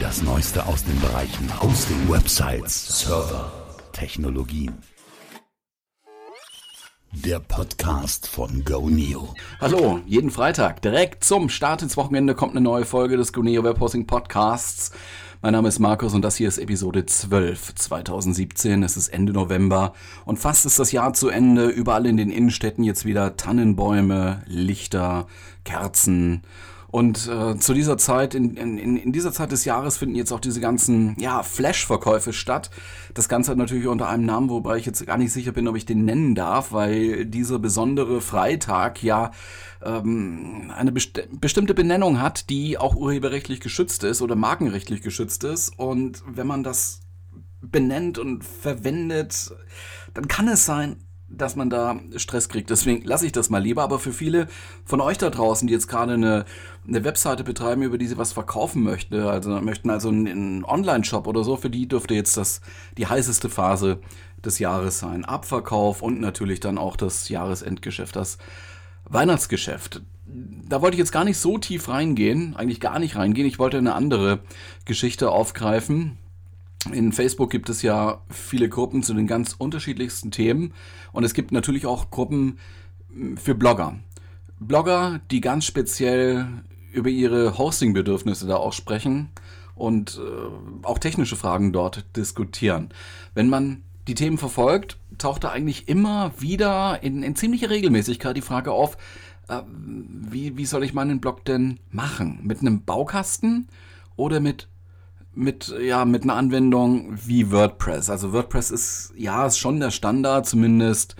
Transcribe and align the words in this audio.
Das 0.00 0.22
Neueste 0.22 0.64
aus 0.64 0.82
den 0.82 0.98
Bereichen 0.98 1.62
Hosting, 1.62 2.08
Websites, 2.08 3.00
Server, 3.00 3.52
Technologien. 3.92 4.78
Der 7.12 7.38
Podcast 7.38 8.26
von 8.26 8.64
GoNeo. 8.64 9.34
Hallo, 9.60 10.00
jeden 10.06 10.30
Freitag 10.30 10.80
direkt 10.80 11.22
zum 11.22 11.50
Start 11.50 11.82
ins 11.82 11.98
Wochenende 11.98 12.34
kommt 12.34 12.52
eine 12.52 12.62
neue 12.62 12.86
Folge 12.86 13.18
des 13.18 13.34
GoNeo 13.34 13.62
Webhosting 13.62 14.06
Podcasts. 14.06 14.92
Mein 15.42 15.52
Name 15.52 15.68
ist 15.68 15.80
Markus 15.80 16.14
und 16.14 16.22
das 16.22 16.36
hier 16.36 16.48
ist 16.48 16.56
Episode 16.56 17.04
12 17.04 17.74
2017. 17.74 18.82
Es 18.82 18.96
ist 18.96 19.08
Ende 19.08 19.34
November 19.34 19.92
und 20.24 20.38
fast 20.38 20.64
ist 20.64 20.78
das 20.78 20.92
Jahr 20.92 21.12
zu 21.12 21.28
Ende. 21.28 21.68
Überall 21.68 22.06
in 22.06 22.16
den 22.16 22.30
Innenstädten 22.30 22.84
jetzt 22.84 23.04
wieder 23.04 23.36
Tannenbäume, 23.36 24.42
Lichter, 24.46 25.26
Kerzen 25.64 26.42
und 26.90 27.28
äh, 27.28 27.56
zu 27.58 27.72
dieser 27.72 27.96
Zeit, 27.98 28.34
in, 28.34 28.56
in, 28.56 28.96
in 28.96 29.12
dieser 29.12 29.32
Zeit 29.32 29.52
des 29.52 29.64
Jahres 29.64 29.98
finden 29.98 30.16
jetzt 30.16 30.32
auch 30.32 30.40
diese 30.40 30.60
ganzen 30.60 31.14
ja, 31.20 31.42
Flash-Verkäufe 31.42 32.32
statt. 32.32 32.70
Das 33.14 33.28
Ganze 33.28 33.52
hat 33.52 33.58
natürlich 33.58 33.86
unter 33.86 34.08
einem 34.08 34.26
Namen, 34.26 34.50
wobei 34.50 34.76
ich 34.76 34.86
jetzt 34.86 35.06
gar 35.06 35.16
nicht 35.16 35.32
sicher 35.32 35.52
bin, 35.52 35.68
ob 35.68 35.76
ich 35.76 35.86
den 35.86 36.04
nennen 36.04 36.34
darf, 36.34 36.72
weil 36.72 37.26
dieser 37.26 37.60
besondere 37.60 38.20
Freitag 38.20 39.02
ja 39.04 39.30
ähm, 39.82 40.72
eine 40.76 40.90
best 40.90 41.28
bestimmte 41.40 41.74
Benennung 41.74 42.20
hat, 42.20 42.50
die 42.50 42.76
auch 42.76 42.96
urheberrechtlich 42.96 43.60
geschützt 43.60 44.02
ist 44.02 44.20
oder 44.20 44.34
markenrechtlich 44.34 45.02
geschützt 45.02 45.44
ist. 45.44 45.78
Und 45.78 46.22
wenn 46.26 46.48
man 46.48 46.64
das 46.64 47.02
benennt 47.60 48.18
und 48.18 48.44
verwendet, 48.44 49.52
dann 50.14 50.26
kann 50.26 50.48
es 50.48 50.64
sein, 50.64 50.96
dass 51.30 51.56
man 51.56 51.70
da 51.70 52.00
Stress 52.16 52.48
kriegt. 52.48 52.70
Deswegen 52.70 53.04
lasse 53.04 53.26
ich 53.26 53.32
das 53.32 53.50
mal 53.50 53.62
lieber. 53.62 53.82
Aber 53.82 53.98
für 53.98 54.12
viele 54.12 54.48
von 54.84 55.00
euch 55.00 55.18
da 55.18 55.30
draußen, 55.30 55.66
die 55.66 55.72
jetzt 55.72 55.88
gerade 55.88 56.14
eine, 56.14 56.44
eine 56.86 57.04
Webseite 57.04 57.44
betreiben, 57.44 57.82
über 57.82 57.98
die 57.98 58.06
sie 58.06 58.18
was 58.18 58.32
verkaufen 58.32 58.82
möchten, 58.82 59.20
also 59.20 59.50
möchten 59.60 59.90
also 59.90 60.08
einen, 60.08 60.64
Online-Shop 60.64 61.26
oder 61.26 61.44
so, 61.44 61.56
für 61.56 61.70
die 61.70 61.88
dürfte 61.88 62.14
jetzt 62.14 62.36
das 62.36 62.60
die 62.98 63.06
heißeste 63.06 63.48
Phase 63.48 64.00
des 64.44 64.58
Jahres 64.58 64.98
sein. 64.98 65.24
Abverkauf 65.24 66.02
und 66.02 66.20
natürlich 66.20 66.60
dann 66.60 66.78
auch 66.78 66.96
das 66.96 67.28
Jahresendgeschäft, 67.28 68.16
das 68.16 68.38
Weihnachtsgeschäft. 69.04 70.02
Da 70.26 70.82
wollte 70.82 70.94
ich 70.94 71.00
jetzt 71.00 71.12
gar 71.12 71.24
nicht 71.24 71.38
so 71.38 71.58
tief 71.58 71.88
reingehen, 71.88 72.54
eigentlich 72.56 72.80
gar 72.80 72.98
nicht 72.98 73.16
reingehen. 73.16 73.46
Ich 73.46 73.58
wollte 73.58 73.78
eine 73.78 73.94
andere 73.94 74.40
Geschichte 74.84 75.30
aufgreifen, 75.30 76.18
in 76.92 77.12
Facebook 77.12 77.50
gibt 77.50 77.68
es 77.68 77.82
ja 77.82 78.22
viele 78.30 78.68
Gruppen 78.68 79.02
zu 79.02 79.14
den 79.14 79.26
ganz 79.26 79.54
unterschiedlichsten 79.56 80.30
Themen 80.30 80.72
und 81.12 81.24
es 81.24 81.34
gibt 81.34 81.52
natürlich 81.52 81.86
auch 81.86 82.10
Gruppen 82.10 82.58
hm, 83.12 83.36
für 83.36 83.54
Blogger. 83.54 83.98
Blogger, 84.58 85.20
die 85.30 85.40
ganz 85.40 85.64
speziell 85.64 86.46
über 86.92 87.08
ihre 87.08 87.56
Hosting-Bedürfnisse 87.56 88.46
da 88.46 88.56
auch 88.56 88.72
sprechen 88.72 89.30
und 89.74 90.20
äh, 90.20 90.86
auch 90.86 90.98
technische 90.98 91.36
Fragen 91.36 91.72
dort 91.72 92.04
diskutieren. 92.16 92.90
Wenn 93.34 93.48
man 93.48 93.82
die 94.08 94.14
Themen 94.14 94.38
verfolgt, 94.38 94.98
taucht 95.18 95.44
da 95.44 95.50
eigentlich 95.50 95.88
immer 95.88 96.32
wieder 96.38 97.02
in, 97.02 97.22
in 97.22 97.36
ziemlicher 97.36 97.70
Regelmäßigkeit 97.70 98.36
die 98.36 98.42
Frage 98.42 98.72
auf, 98.72 98.96
äh, 99.48 99.62
wie, 99.66 100.56
wie 100.56 100.66
soll 100.66 100.84
ich 100.84 100.94
meinen 100.94 101.20
Blog 101.20 101.44
denn 101.44 101.78
machen? 101.90 102.40
Mit 102.42 102.60
einem 102.60 102.84
Baukasten 102.84 103.68
oder 104.16 104.40
mit 104.40 104.68
mit, 105.34 105.74
ja, 105.80 106.04
mit 106.04 106.24
einer 106.24 106.34
Anwendung 106.34 107.16
wie 107.24 107.50
WordPress. 107.50 108.10
Also 108.10 108.32
WordPress 108.32 108.70
ist, 108.70 109.12
ja, 109.16 109.46
ist 109.46 109.58
schon 109.58 109.80
der 109.80 109.90
Standard, 109.90 110.46
zumindest 110.46 111.16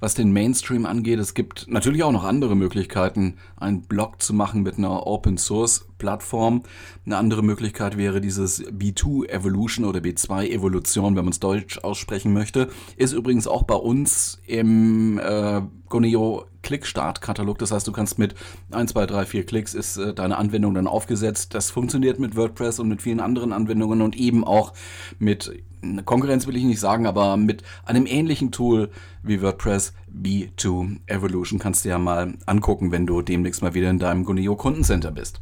was 0.00 0.14
den 0.14 0.32
Mainstream 0.32 0.86
angeht. 0.86 1.18
Es 1.18 1.34
gibt 1.34 1.66
natürlich 1.68 2.04
auch 2.04 2.12
noch 2.12 2.24
andere 2.24 2.54
Möglichkeiten, 2.54 3.36
einen 3.56 3.82
Blog 3.82 4.22
zu 4.22 4.32
machen 4.32 4.62
mit 4.62 4.78
einer 4.78 5.06
Open 5.06 5.38
Source 5.38 5.86
Plattform. 5.98 6.62
Eine 7.04 7.16
andere 7.16 7.42
Möglichkeit 7.42 7.96
wäre 7.96 8.20
dieses 8.20 8.64
B2 8.64 9.28
Evolution 9.28 9.84
oder 9.84 10.00
B2 10.00 10.48
Evolution, 10.48 11.16
wenn 11.16 11.24
man 11.24 11.32
es 11.32 11.40
deutsch 11.40 11.78
aussprechen 11.78 12.32
möchte. 12.32 12.68
Ist 12.96 13.12
übrigens 13.12 13.46
auch 13.46 13.64
bei 13.64 13.74
uns 13.74 14.40
im 14.46 15.18
äh, 15.18 15.62
Goneo 15.88 16.46
Klick-Start-Katalog. 16.62 17.58
Das 17.58 17.72
heißt, 17.72 17.86
du 17.86 17.92
kannst 17.92 18.18
mit 18.18 18.34
1, 18.70 18.92
2, 18.92 19.06
3, 19.06 19.26
4 19.26 19.46
Klicks 19.46 19.74
ist 19.74 19.96
äh, 19.96 20.14
deine 20.14 20.36
Anwendung 20.36 20.74
dann 20.74 20.86
aufgesetzt. 20.86 21.54
Das 21.54 21.70
funktioniert 21.70 22.18
mit 22.18 22.36
WordPress 22.36 22.78
und 22.78 22.88
mit 22.88 23.02
vielen 23.02 23.20
anderen 23.20 23.52
Anwendungen 23.52 24.02
und 24.02 24.16
eben 24.16 24.44
auch 24.44 24.72
mit 25.18 25.62
Konkurrenz 26.04 26.46
will 26.46 26.56
ich 26.56 26.64
nicht 26.64 26.80
sagen, 26.80 27.06
aber 27.06 27.36
mit 27.36 27.62
einem 27.84 28.06
ähnlichen 28.06 28.50
Tool 28.50 28.90
wie 29.22 29.40
WordPress 29.42 29.92
B2 30.12 30.98
Evolution 31.06 31.58
kannst 31.58 31.84
du 31.84 31.90
ja 31.90 31.98
mal 31.98 32.34
angucken, 32.46 32.90
wenn 32.90 33.06
du 33.06 33.22
demnächst 33.22 33.62
mal 33.62 33.74
wieder 33.74 33.90
in 33.90 33.98
deinem 33.98 34.24
Guneo 34.24 34.56
Kundencenter 34.56 35.12
bist. 35.12 35.40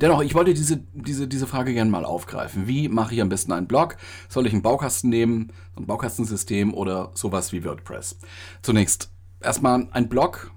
Dennoch, 0.00 0.22
ich 0.22 0.34
wollte 0.34 0.54
diese, 0.54 0.84
diese, 0.92 1.26
diese 1.26 1.46
Frage 1.46 1.72
gerne 1.72 1.90
mal 1.90 2.04
aufgreifen. 2.04 2.66
Wie 2.66 2.88
mache 2.88 3.14
ich 3.14 3.22
am 3.22 3.28
besten 3.28 3.52
einen 3.52 3.66
Blog? 3.66 3.96
Soll 4.28 4.46
ich 4.46 4.52
einen 4.52 4.62
Baukasten 4.62 5.10
nehmen, 5.10 5.52
ein 5.76 5.86
Baukastensystem 5.86 6.74
oder 6.74 7.10
sowas 7.14 7.52
wie 7.52 7.64
WordPress? 7.64 8.18
Zunächst, 8.62 9.10
erstmal 9.40 9.88
ein 9.92 10.08
Blog 10.08 10.50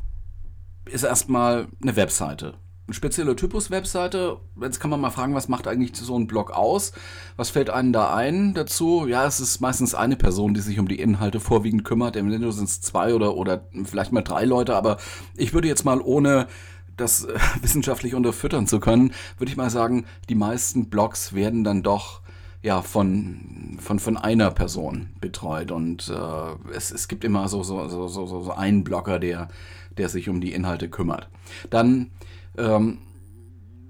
ist 0.86 1.04
erstmal 1.04 1.68
eine 1.82 1.96
Webseite 1.96 2.56
ein 2.88 2.94
spezieller 2.94 3.36
Typus 3.36 3.72
Webseite. 3.72 4.38
Jetzt 4.62 4.80
kann 4.80 4.92
man 4.92 5.02
mal 5.02 5.10
fragen, 5.10 5.34
was 5.34 5.48
macht 5.48 5.68
eigentlich 5.68 5.96
so 5.96 6.18
ein 6.18 6.28
Blog 6.28 6.52
aus? 6.52 6.92
Was 7.36 7.50
fällt 7.50 7.72
einem 7.72 7.92
da 7.94 8.14
ein 8.14 8.54
dazu? 8.54 9.08
Ja, 9.08 9.26
es 9.26 9.40
ist 9.40 9.60
meistens 9.60 9.96
eine 9.96 10.16
Person, 10.16 10.54
die 10.54 10.62
sich 10.62 10.78
um 10.78 10.88
die 10.88 11.00
Inhalte 11.00 11.40
vorwiegend 11.40 11.84
kümmert. 11.84 12.16
Im 12.16 12.28
Nintendo 12.28 12.52
sind 12.52 12.70
es 12.70 12.82
zwei 12.82 13.16
oder, 13.16 13.36
oder 13.36 13.68
vielleicht 13.86 14.12
mal 14.12 14.22
drei 14.22 14.46
Leute, 14.46 14.76
aber 14.76 14.98
ich 15.36 15.54
würde 15.54 15.68
jetzt 15.68 15.84
mal 15.84 16.00
ohne 16.00 16.48
das 16.98 17.26
äh, 17.26 17.38
wissenschaftlich 17.62 18.16
unterfüttern 18.16 18.68
zu 18.68 18.80
können, 18.80 19.14
würde 19.38 19.52
ich 19.52 19.58
mal 19.58 19.70
sagen, 19.70 20.06
die 20.30 20.36
meisten 20.36 20.90
Blogs 20.90 21.34
werden 21.34 21.64
dann 21.64 21.84
doch 21.84 22.22
ja, 22.62 22.82
von, 22.82 23.78
von, 23.80 24.00
von 24.00 24.18
einer 24.18 24.50
Person 24.50 25.10
betreut. 25.22 25.70
Und 25.72 26.10
äh, 26.10 26.74
es, 26.76 26.92
es 26.92 27.08
gibt 27.08 27.24
immer 27.24 27.48
so, 27.48 27.62
so, 27.62 27.88
so, 27.88 28.08
so, 28.08 28.26
so 28.26 28.52
einen 28.52 28.84
Blogger, 28.84 29.20
der, 29.20 29.50
der 29.98 30.10
sich 30.10 30.30
um 30.30 30.42
die 30.42 30.52
Inhalte 30.52 30.90
kümmert. 30.90 31.30
Dann 31.70 32.10
ähm, 32.58 32.98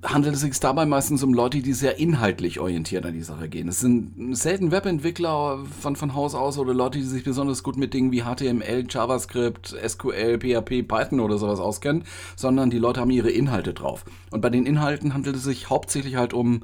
handelt 0.05 0.35
es 0.35 0.41
sich 0.41 0.59
dabei 0.59 0.85
meistens 0.85 1.23
um 1.23 1.33
Leute, 1.33 1.61
die 1.61 1.73
sehr 1.73 1.99
inhaltlich 1.99 2.59
orientiert 2.59 3.05
an 3.05 3.13
die 3.13 3.21
Sache 3.21 3.49
gehen. 3.49 3.67
Es 3.67 3.79
sind 3.79 4.35
selten 4.35 4.71
Webentwickler 4.71 5.59
von, 5.79 5.95
von 5.95 6.13
Haus 6.13 6.35
aus 6.35 6.57
oder 6.57 6.73
Leute, 6.73 6.99
die 6.99 7.05
sich 7.05 7.23
besonders 7.23 7.63
gut 7.63 7.77
mit 7.77 7.93
Dingen 7.93 8.11
wie 8.11 8.23
HTML, 8.23 8.85
JavaScript, 8.89 9.75
SQL, 9.87 10.39
PHP, 10.39 10.83
Python 10.83 11.19
oder 11.19 11.37
sowas 11.37 11.59
auskennen, 11.59 12.03
sondern 12.35 12.69
die 12.69 12.79
Leute 12.79 13.01
haben 13.01 13.09
ihre 13.09 13.31
Inhalte 13.31 13.73
drauf. 13.73 14.05
Und 14.31 14.41
bei 14.41 14.49
den 14.49 14.65
Inhalten 14.65 15.13
handelt 15.13 15.35
es 15.35 15.43
sich 15.43 15.69
hauptsächlich 15.69 16.15
halt 16.15 16.33
um 16.33 16.61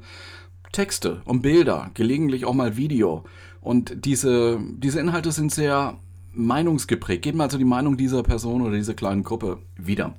Texte, 0.72 1.22
um 1.24 1.42
Bilder, 1.42 1.90
gelegentlich 1.94 2.44
auch 2.44 2.54
mal 2.54 2.76
Video. 2.76 3.24
Und 3.60 4.04
diese, 4.04 4.58
diese 4.78 5.00
Inhalte 5.00 5.32
sind 5.32 5.52
sehr 5.52 5.98
meinungsgeprägt, 6.32 7.22
geben 7.22 7.40
also 7.40 7.58
die 7.58 7.64
Meinung 7.64 7.96
dieser 7.96 8.22
Person 8.22 8.62
oder 8.62 8.76
dieser 8.76 8.94
kleinen 8.94 9.22
Gruppe 9.22 9.58
wieder. 9.76 10.14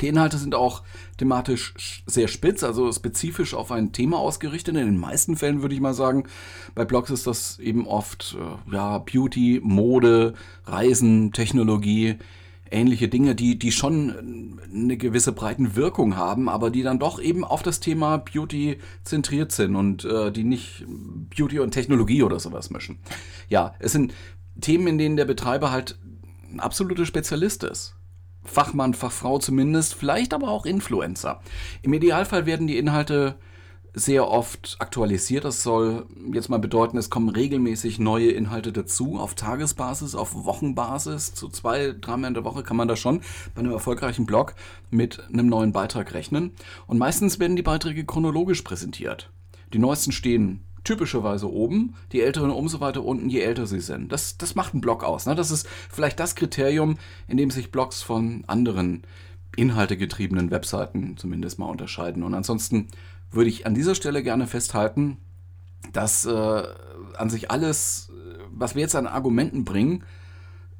Die 0.00 0.08
Inhalte 0.08 0.38
sind 0.38 0.54
auch 0.54 0.82
thematisch 1.18 2.02
sehr 2.06 2.28
spitz, 2.28 2.64
also 2.64 2.90
spezifisch 2.92 3.52
auf 3.52 3.70
ein 3.70 3.92
Thema 3.92 4.18
ausgerichtet. 4.18 4.74
In 4.76 4.86
den 4.86 4.98
meisten 4.98 5.36
Fällen 5.36 5.60
würde 5.60 5.74
ich 5.74 5.80
mal 5.80 5.92
sagen, 5.92 6.24
bei 6.74 6.84
Blogs 6.84 7.10
ist 7.10 7.26
das 7.26 7.58
eben 7.58 7.86
oft 7.86 8.36
äh, 8.38 8.74
ja, 8.74 8.98
Beauty, 8.98 9.60
Mode, 9.62 10.32
Reisen, 10.64 11.32
Technologie, 11.32 12.16
ähnliche 12.70 13.08
Dinge, 13.08 13.34
die, 13.34 13.58
die 13.58 13.70
schon 13.70 14.58
eine 14.72 14.96
gewisse 14.96 15.32
breiten 15.32 15.76
Wirkung 15.76 16.16
haben, 16.16 16.48
aber 16.48 16.70
die 16.70 16.82
dann 16.82 16.98
doch 16.98 17.20
eben 17.20 17.44
auf 17.44 17.62
das 17.62 17.80
Thema 17.80 18.16
Beauty 18.16 18.78
zentriert 19.04 19.52
sind 19.52 19.76
und 19.76 20.04
äh, 20.04 20.32
die 20.32 20.44
nicht 20.44 20.86
Beauty 21.36 21.60
und 21.60 21.72
Technologie 21.72 22.22
oder 22.22 22.40
sowas 22.40 22.70
mischen. 22.70 22.98
Ja, 23.48 23.74
es 23.78 23.92
sind 23.92 24.14
Themen, 24.60 24.86
in 24.86 24.98
denen 24.98 25.16
der 25.16 25.26
Betreiber 25.26 25.70
halt 25.70 25.98
ein 26.50 26.60
absoluter 26.60 27.04
Spezialist 27.04 27.62
ist. 27.64 27.94
Fachmann, 28.44 28.94
Fachfrau 28.94 29.38
zumindest, 29.38 29.94
vielleicht 29.94 30.34
aber 30.34 30.48
auch 30.48 30.66
Influencer. 30.66 31.40
Im 31.82 31.92
Idealfall 31.92 32.46
werden 32.46 32.66
die 32.66 32.78
Inhalte 32.78 33.36
sehr 33.94 34.28
oft 34.28 34.76
aktualisiert. 34.78 35.44
Das 35.44 35.62
soll 35.62 36.06
jetzt 36.32 36.48
mal 36.48 36.58
bedeuten, 36.58 36.96
es 36.96 37.10
kommen 37.10 37.28
regelmäßig 37.28 37.98
neue 37.98 38.30
Inhalte 38.30 38.72
dazu, 38.72 39.18
auf 39.18 39.34
Tagesbasis, 39.34 40.14
auf 40.14 40.34
Wochenbasis. 40.34 41.34
Zu 41.34 41.48
zwei, 41.48 41.94
dreimal 42.00 42.28
in 42.28 42.34
der 42.34 42.44
Woche 42.44 42.62
kann 42.62 42.76
man 42.76 42.88
da 42.88 42.96
schon 42.96 43.20
bei 43.54 43.60
einem 43.60 43.72
erfolgreichen 43.72 44.24
Blog 44.24 44.54
mit 44.90 45.22
einem 45.28 45.46
neuen 45.46 45.72
Beitrag 45.72 46.14
rechnen. 46.14 46.52
Und 46.86 46.98
meistens 46.98 47.38
werden 47.38 47.56
die 47.56 47.62
Beiträge 47.62 48.04
chronologisch 48.04 48.62
präsentiert. 48.62 49.30
Die 49.74 49.78
neuesten 49.78 50.12
stehen 50.12 50.64
typischerweise 50.84 51.50
oben, 51.50 51.94
die 52.12 52.22
Älteren 52.22 52.50
umso 52.50 52.80
weiter 52.80 53.04
unten, 53.04 53.28
je 53.28 53.40
älter 53.40 53.66
sie 53.66 53.80
sind. 53.80 54.10
Das, 54.10 54.36
das 54.36 54.54
macht 54.54 54.74
einen 54.74 54.80
Blog 54.80 55.04
aus. 55.04 55.26
Ne? 55.26 55.34
Das 55.34 55.50
ist 55.50 55.68
vielleicht 55.90 56.18
das 56.18 56.34
Kriterium, 56.34 56.98
in 57.28 57.36
dem 57.36 57.50
sich 57.50 57.70
Blogs 57.70 58.02
von 58.02 58.44
anderen 58.46 59.02
inhaltegetriebenen 59.56 60.50
Webseiten 60.50 61.16
zumindest 61.16 61.58
mal 61.58 61.66
unterscheiden. 61.66 62.22
Und 62.22 62.34
ansonsten 62.34 62.88
würde 63.30 63.50
ich 63.50 63.66
an 63.66 63.74
dieser 63.74 63.94
Stelle 63.94 64.22
gerne 64.22 64.46
festhalten, 64.46 65.18
dass 65.92 66.24
äh, 66.24 66.62
an 67.16 67.30
sich 67.30 67.50
alles, 67.50 68.10
was 68.50 68.74
wir 68.74 68.82
jetzt 68.82 68.96
an 68.96 69.06
Argumenten 69.06 69.64
bringen, 69.64 70.04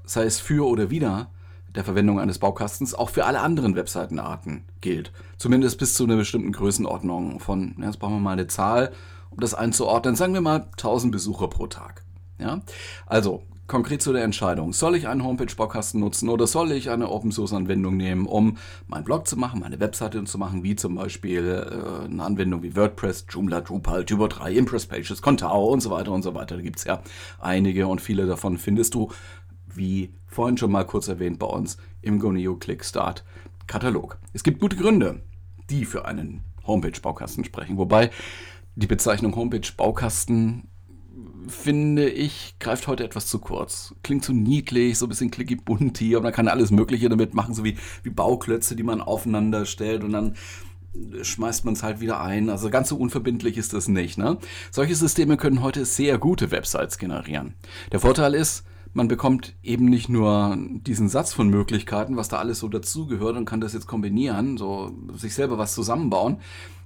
sei 0.04 0.24
es 0.24 0.40
für 0.40 0.66
oder 0.66 0.90
wider, 0.90 1.30
der 1.74 1.84
Verwendung 1.84 2.20
eines 2.20 2.38
Baukastens 2.38 2.94
auch 2.94 3.10
für 3.10 3.24
alle 3.24 3.40
anderen 3.40 3.74
Webseitenarten 3.76 4.64
gilt. 4.80 5.12
Zumindest 5.38 5.78
bis 5.78 5.94
zu 5.94 6.04
einer 6.04 6.16
bestimmten 6.16 6.52
Größenordnung 6.52 7.40
von, 7.40 7.74
jetzt 7.80 7.98
brauchen 7.98 8.16
wir 8.16 8.20
mal 8.20 8.32
eine 8.32 8.46
Zahl, 8.46 8.92
um 9.32 9.40
das 9.40 9.54
einzuordnen, 9.54 10.14
sagen 10.14 10.34
wir 10.34 10.40
mal 10.40 10.68
1000 10.72 11.12
Besucher 11.12 11.48
pro 11.48 11.66
Tag. 11.66 12.04
Ja? 12.38 12.60
Also, 13.06 13.42
konkret 13.66 14.02
zu 14.02 14.12
der 14.12 14.24
Entscheidung. 14.24 14.72
Soll 14.72 14.96
ich 14.96 15.08
einen 15.08 15.24
Homepage-Baukasten 15.24 15.98
nutzen 16.00 16.28
oder 16.28 16.46
soll 16.46 16.72
ich 16.72 16.90
eine 16.90 17.08
Open-Source-Anwendung 17.08 17.96
nehmen, 17.96 18.26
um 18.26 18.58
meinen 18.86 19.04
Blog 19.04 19.26
zu 19.26 19.38
machen, 19.38 19.60
meine 19.60 19.80
Webseite 19.80 20.22
zu 20.24 20.36
machen, 20.36 20.62
wie 20.62 20.76
zum 20.76 20.96
Beispiel 20.96 21.46
äh, 21.48 22.04
eine 22.04 22.22
Anwendung 22.22 22.62
wie 22.62 22.76
WordPress, 22.76 23.26
Joomla, 23.30 23.62
Drupal, 23.62 24.04
Typo 24.04 24.28
3, 24.28 24.52
Impress 24.52 24.86
Pages, 24.86 25.22
Contao 25.22 25.72
und 25.72 25.80
so 25.80 25.90
weiter 25.90 26.12
und 26.12 26.22
so 26.22 26.34
weiter. 26.34 26.56
Da 26.56 26.62
gibt 26.62 26.78
es 26.80 26.84
ja 26.84 27.02
einige 27.40 27.86
und 27.86 28.00
viele 28.00 28.26
davon 28.26 28.58
findest 28.58 28.94
du, 28.94 29.10
wie 29.74 30.12
vorhin 30.26 30.58
schon 30.58 30.70
mal 30.70 30.84
kurz 30.84 31.08
erwähnt, 31.08 31.38
bei 31.38 31.46
uns 31.46 31.78
im 32.02 32.18
Goneo 32.18 32.56
Click 32.56 32.84
Start 32.84 33.24
Katalog. 33.66 34.18
Es 34.34 34.42
gibt 34.42 34.60
gute 34.60 34.76
Gründe, 34.76 35.22
die 35.70 35.86
für 35.86 36.04
einen 36.04 36.44
Homepage-Baukasten 36.66 37.44
sprechen, 37.44 37.78
wobei 37.78 38.10
die 38.74 38.86
Bezeichnung 38.86 39.34
Homepage-Baukasten 39.36 40.68
finde 41.48 42.08
ich, 42.08 42.56
greift 42.60 42.86
heute 42.86 43.04
etwas 43.04 43.26
zu 43.26 43.38
kurz. 43.38 43.94
Klingt 44.02 44.24
so 44.24 44.32
niedlich, 44.32 44.98
so 44.98 45.06
ein 45.06 45.08
bisschen 45.08 45.30
clicky 45.30 45.56
bunti 45.56 46.16
und 46.16 46.22
man 46.22 46.32
kann 46.32 46.48
alles 46.48 46.70
Mögliche 46.70 47.08
damit 47.08 47.34
machen, 47.34 47.54
so 47.54 47.64
wie, 47.64 47.76
wie 48.02 48.10
Bauklötze, 48.10 48.76
die 48.76 48.82
man 48.82 49.00
aufeinander 49.00 49.66
stellt 49.66 50.04
und 50.04 50.12
dann 50.12 50.34
schmeißt 51.22 51.64
man 51.64 51.74
es 51.74 51.82
halt 51.82 52.00
wieder 52.00 52.20
ein. 52.20 52.50
Also 52.50 52.70
ganz 52.70 52.88
so 52.88 52.96
unverbindlich 52.96 53.56
ist 53.56 53.72
das 53.72 53.88
nicht. 53.88 54.18
Ne? 54.18 54.38
Solche 54.70 54.94
Systeme 54.94 55.36
können 55.36 55.62
heute 55.62 55.84
sehr 55.84 56.18
gute 56.18 56.50
Websites 56.50 56.98
generieren. 56.98 57.54
Der 57.92 58.00
Vorteil 58.00 58.34
ist, 58.34 58.64
man 58.92 59.08
bekommt 59.08 59.54
eben 59.62 59.86
nicht 59.86 60.10
nur 60.10 60.56
diesen 60.58 61.08
Satz 61.08 61.32
von 61.32 61.48
Möglichkeiten, 61.48 62.16
was 62.16 62.28
da 62.28 62.38
alles 62.38 62.58
so 62.58 62.68
dazugehört 62.68 63.36
und 63.36 63.46
kann 63.46 63.62
das 63.62 63.72
jetzt 63.72 63.86
kombinieren, 63.86 64.58
so 64.58 64.94
sich 65.14 65.34
selber 65.34 65.56
was 65.56 65.74
zusammenbauen. 65.74 66.38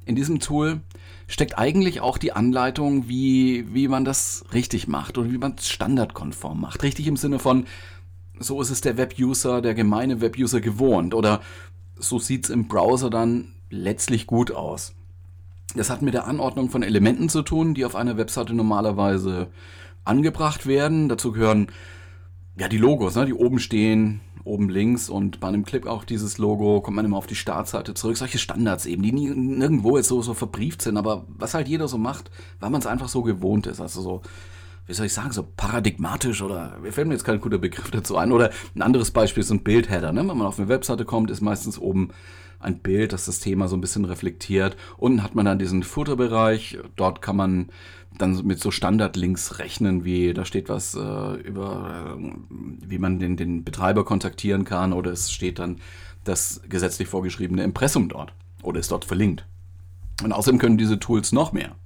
In 0.06 0.14
diesem 0.14 0.38
Tool 0.38 0.80
steckt 1.26 1.58
eigentlich 1.58 2.00
auch 2.00 2.16
die 2.16 2.32
Anleitung, 2.32 3.08
wie, 3.08 3.66
wie 3.74 3.88
man 3.88 4.04
das 4.04 4.44
richtig 4.54 4.86
macht 4.86 5.18
und 5.18 5.32
wie 5.32 5.38
man 5.38 5.56
es 5.58 5.68
standardkonform 5.68 6.60
macht. 6.60 6.82
Richtig 6.84 7.08
im 7.08 7.16
Sinne 7.16 7.40
von, 7.40 7.66
so 8.38 8.60
ist 8.62 8.70
es 8.70 8.80
der 8.80 8.96
Webuser, 8.96 9.60
der 9.60 9.74
gemeine 9.74 10.20
Webuser 10.20 10.60
gewohnt 10.60 11.12
oder 11.12 11.40
so 11.96 12.18
sieht 12.18 12.44
es 12.44 12.50
im 12.50 12.68
Browser 12.68 13.10
dann 13.10 13.52
letztlich 13.68 14.26
gut 14.26 14.52
aus. 14.52 14.94
Das 15.74 15.90
hat 15.90 16.02
mit 16.02 16.14
der 16.14 16.26
Anordnung 16.26 16.70
von 16.70 16.84
Elementen 16.84 17.28
zu 17.28 17.42
tun, 17.42 17.74
die 17.74 17.84
auf 17.84 17.96
einer 17.96 18.16
Webseite 18.16 18.54
normalerweise 18.54 19.48
angebracht 20.04 20.66
werden. 20.66 21.08
Dazu 21.08 21.32
gehören 21.32 21.66
ja 22.58 22.68
die 22.68 22.78
Logos, 22.78 23.14
ne, 23.16 23.26
die 23.26 23.34
oben 23.34 23.58
stehen, 23.58 24.20
oben 24.44 24.68
links 24.68 25.08
und 25.08 25.40
bei 25.40 25.48
einem 25.48 25.64
Clip 25.64 25.86
auch 25.86 26.04
dieses 26.04 26.38
Logo, 26.38 26.80
kommt 26.80 26.96
man 26.96 27.04
immer 27.04 27.16
auf 27.16 27.26
die 27.26 27.34
Startseite 27.34 27.94
zurück. 27.94 28.16
Solche 28.16 28.38
Standards 28.38 28.86
eben, 28.86 29.02
die 29.02 29.12
nie, 29.12 29.28
nirgendwo 29.28 29.96
jetzt 29.96 30.08
so, 30.08 30.22
so 30.22 30.34
verbrieft 30.34 30.82
sind, 30.82 30.96
aber 30.96 31.24
was 31.28 31.54
halt 31.54 31.68
jeder 31.68 31.88
so 31.88 31.98
macht, 31.98 32.30
weil 32.60 32.70
man 32.70 32.80
es 32.80 32.86
einfach 32.86 33.08
so 33.08 33.22
gewohnt 33.22 33.66
ist. 33.66 33.80
Also 33.80 34.00
so, 34.00 34.22
wie 34.86 34.94
soll 34.94 35.06
ich 35.06 35.12
sagen, 35.12 35.32
so 35.32 35.46
paradigmatisch 35.56 36.42
oder 36.42 36.78
mir 36.80 36.92
fällt 36.92 37.08
mir 37.08 37.14
jetzt 37.14 37.24
kein 37.24 37.40
guter 37.40 37.58
Begriff 37.58 37.90
dazu 37.90 38.16
ein. 38.16 38.30
Oder 38.30 38.50
ein 38.74 38.82
anderes 38.82 39.10
Beispiel 39.10 39.42
ist 39.42 39.50
ein 39.50 39.64
Bildheader. 39.64 40.12
Ne? 40.12 40.20
Wenn 40.20 40.38
man 40.38 40.46
auf 40.46 40.58
eine 40.58 40.68
Webseite 40.68 41.04
kommt, 41.04 41.30
ist 41.30 41.40
meistens 41.40 41.78
oben 41.78 42.10
ein 42.58 42.78
Bild, 42.78 43.12
das 43.12 43.26
das 43.26 43.40
Thema 43.40 43.68
so 43.68 43.76
ein 43.76 43.80
bisschen 43.80 44.04
reflektiert. 44.04 44.76
Unten 44.96 45.22
hat 45.22 45.34
man 45.34 45.46
dann 45.46 45.58
diesen 45.58 45.82
Footerbereich. 45.82 46.78
Dort 46.96 47.22
kann 47.22 47.36
man 47.36 47.68
dann 48.18 48.46
mit 48.46 48.60
so 48.60 48.70
Standardlinks 48.70 49.58
rechnen, 49.58 50.04
wie 50.04 50.32
da 50.32 50.44
steht 50.44 50.68
was 50.68 50.94
äh, 50.94 51.34
über, 51.40 52.16
äh, 52.18 52.32
wie 52.86 52.98
man 52.98 53.18
den, 53.18 53.36
den 53.36 53.64
Betreiber 53.64 54.04
kontaktieren 54.04 54.64
kann 54.64 54.92
oder 54.92 55.12
es 55.12 55.30
steht 55.30 55.58
dann 55.58 55.80
das 56.24 56.62
gesetzlich 56.68 57.08
vorgeschriebene 57.08 57.62
Impressum 57.62 58.08
dort 58.08 58.32
oder 58.62 58.80
ist 58.80 58.90
dort 58.90 59.04
verlinkt. 59.04 59.46
Und 60.22 60.32
außerdem 60.32 60.58
können 60.58 60.78
diese 60.78 60.98
Tools 60.98 61.32
noch 61.32 61.52
mehr. 61.52 61.76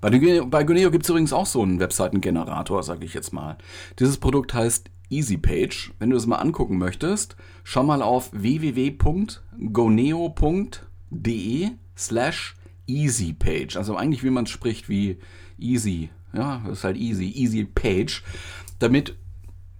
Bei, 0.00 0.10
bei 0.10 0.64
Guneo 0.64 0.90
gibt 0.90 1.04
es 1.04 1.10
übrigens 1.10 1.32
auch 1.32 1.46
so 1.46 1.62
einen 1.62 1.80
Webseitengenerator, 1.80 2.82
sage 2.82 3.04
ich 3.04 3.14
jetzt 3.14 3.32
mal. 3.32 3.56
Dieses 3.98 4.18
Produkt 4.18 4.52
heißt 4.52 4.90
EasyPage. 5.12 5.92
Wenn 5.98 6.10
du 6.10 6.16
es 6.16 6.26
mal 6.26 6.36
angucken 6.36 6.78
möchtest, 6.78 7.36
schau 7.62 7.82
mal 7.82 8.02
auf 8.02 8.30
www.goneo.de 8.32 9.38
slash 11.96 12.56
EasyPage. 12.88 13.76
Also 13.76 13.96
eigentlich 13.96 14.24
wie 14.24 14.30
man 14.30 14.46
spricht 14.46 14.88
wie 14.88 15.18
Easy. 15.58 16.10
Ja, 16.32 16.62
das 16.66 16.78
ist 16.78 16.84
halt 16.84 16.96
easy. 16.96 17.30
Easy 17.30 17.64
Page. 17.64 18.22
Damit 18.78 19.16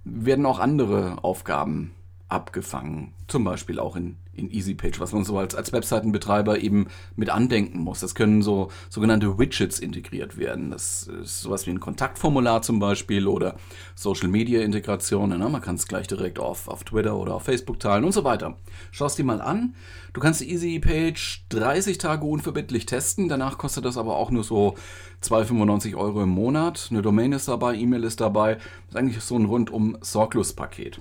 werden 0.05 0.47
auch 0.47 0.59
andere 0.59 1.25
Aufgaben 1.25 1.93
abgefangen. 2.29 3.13
Zum 3.27 3.45
Beispiel 3.45 3.79
auch 3.79 3.97
in, 3.97 4.17
in 4.35 4.51
EasyPage, 4.51 4.99
was 4.99 5.13
man 5.13 5.25
so 5.25 5.39
als, 5.39 5.55
als 5.55 5.73
Webseitenbetreiber 5.73 6.61
eben 6.61 6.87
mit 7.17 7.31
andenken 7.31 7.81
muss. 7.81 8.01
Das 8.01 8.15
können 8.15 8.43
so 8.43 8.71
sogenannte 8.89 9.39
Widgets 9.39 9.79
integriert 9.79 10.39
werden. 10.39 10.71
Das 10.71 11.07
ist 11.07 11.41
sowas 11.43 11.67
wie 11.67 11.71
ein 11.71 11.81
Kontaktformular 11.81 12.63
zum 12.63 12.79
Beispiel 12.79 13.27
oder 13.27 13.57
Social 13.95 14.29
Media 14.29 14.63
Integrationen. 14.63 15.39
Ne? 15.39 15.49
Man 15.49 15.61
kann 15.61 15.75
es 15.75 15.87
gleich 15.87 16.07
direkt 16.07 16.39
auf, 16.39 16.69
auf 16.69 16.85
Twitter 16.85 17.17
oder 17.17 17.35
auf 17.35 17.45
Facebook 17.45 17.79
teilen 17.79 18.05
und 18.05 18.13
so 18.13 18.25
weiter. 18.25 18.57
Schau 18.91 19.07
es 19.07 19.17
dir 19.17 19.25
mal 19.25 19.41
an. 19.41 19.75
Du 20.13 20.21
kannst 20.21 20.41
die 20.41 20.51
EasyPage 20.51 21.45
30 21.51 21.99
Tage 21.99 22.25
unverbindlich 22.25 22.87
testen. 22.87 23.29
Danach 23.29 23.59
kostet 23.59 23.85
das 23.85 23.97
aber 23.97 24.17
auch 24.17 24.31
nur 24.31 24.45
so 24.45 24.77
2,95 25.23 25.95
Euro 25.95 26.23
im 26.23 26.31
Monat. 26.31 26.89
Eine 26.91 27.03
Domain 27.03 27.33
ist 27.33 27.49
dabei, 27.49 27.75
E-Mail 27.77 28.05
ist 28.05 28.21
dabei. 28.21 28.55
Das 28.55 28.65
ist 28.91 28.97
eigentlich 28.97 29.21
so 29.23 29.37
ein 29.37 29.45
rundum 29.45 29.97
sorglos 30.01 30.53
Paket. 30.55 31.01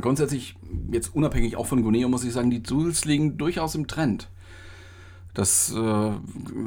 Grundsätzlich, 0.00 0.56
jetzt 0.90 1.14
unabhängig 1.14 1.56
auch 1.56 1.66
von 1.66 1.82
Guneo, 1.82 2.08
muss 2.08 2.24
ich 2.24 2.32
sagen, 2.32 2.50
die 2.50 2.62
Tools 2.62 3.04
liegen 3.04 3.36
durchaus 3.38 3.74
im 3.74 3.86
Trend. 3.86 4.28
Das 5.34 5.74
äh, 5.74 6.12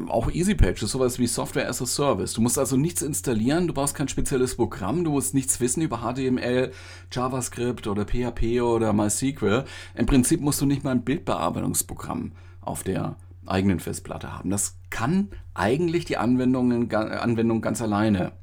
auch 0.09 0.29
EasyPage 0.29 0.83
ist 0.83 0.91
sowas 0.91 1.19
wie 1.19 1.27
Software 1.27 1.69
as 1.69 1.81
a 1.81 1.85
Service. 1.85 2.33
Du 2.33 2.41
musst 2.41 2.59
also 2.59 2.75
nichts 2.75 3.01
installieren, 3.01 3.68
du 3.68 3.74
brauchst 3.74 3.95
kein 3.95 4.09
spezielles 4.09 4.56
Programm, 4.56 5.06
du 5.06 5.12
musst 5.12 5.33
nichts 5.33 5.62
wissen 5.62 5.81
über 5.81 6.00
HTML, 6.00 6.71
JavaScript 7.09 7.88
oder 7.88 8.06
PHP 8.06 8.62
oder 8.62 8.91
MySQL. 8.91 9.63
Im 9.95 10.06
Prinzip 10.06 10.41
musst 10.41 10.59
du 10.59 10.65
nicht 10.65 10.83
mal 10.83 10.91
ein 10.91 11.06
Bildbearbeitungsprogramm 11.06 12.33
auf 12.59 12.83
der 12.83 13.15
eigenen 13.45 13.79
Festplatte 13.79 14.33
haben. 14.33 14.50
Das 14.50 14.77
kann 14.89 15.29
eigentlich 15.53 16.03
die 16.03 16.18
Anwendung, 16.18 16.91
Anwendung 16.91 17.62
ganz 17.62 17.81
alleine 17.81 18.33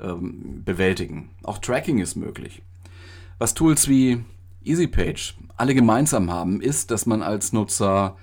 ähm, 0.00 0.62
bewältigen. 0.64 1.28
Auch 1.42 1.58
Tracking 1.58 1.98
ist 1.98 2.16
möglich. 2.16 2.62
Was 3.38 3.54
Tools 3.54 3.86
wie 3.86 4.24
EasyPage 4.64 5.34
alle 5.56 5.72
gemeinsam 5.72 6.28
haben, 6.28 6.60
ist, 6.60 6.90
dass 6.90 7.06
man 7.06 7.22
als 7.22 7.52
Nutzer 7.52 8.16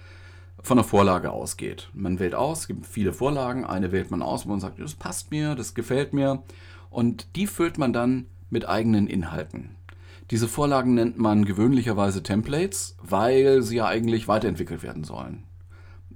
von 0.62 0.76
der 0.76 0.84
Vorlage 0.84 1.32
ausgeht. 1.32 1.90
Man 1.94 2.20
wählt 2.20 2.36
aus, 2.36 2.62
es 2.62 2.68
gibt 2.68 2.86
viele 2.86 3.14
Vorlagen, 3.14 3.64
eine 3.64 3.94
wählt 3.94 4.12
man 4.12 4.22
aus, 4.22 4.46
wo 4.46 4.50
man 4.50 4.60
sagt, 4.60 4.78
das 4.78 4.96
passt 4.96 5.32
mir, 5.32 5.56
das 5.56 5.74
gefällt 5.74 6.12
mir 6.12 6.44
und 6.90 7.28
die 7.38 7.48
füllt 7.48 7.78
man 7.78 7.94
dann 7.94 8.26
mit 8.50 8.68
eigenen 8.68 9.08
Inhalten. 9.08 9.78
Diese 10.32 10.50
Vorlagen 10.50 10.96
nennt 10.96 11.18
man 11.18 11.46
gewöhnlicherweise 11.46 12.22
Templates, 12.22 12.98
weil 13.02 13.62
sie 13.62 13.78
ja 13.78 13.88
eigentlich 13.88 14.28
weiterentwickelt 14.28 14.84
werden 14.84 15.06
sollen 15.06 15.44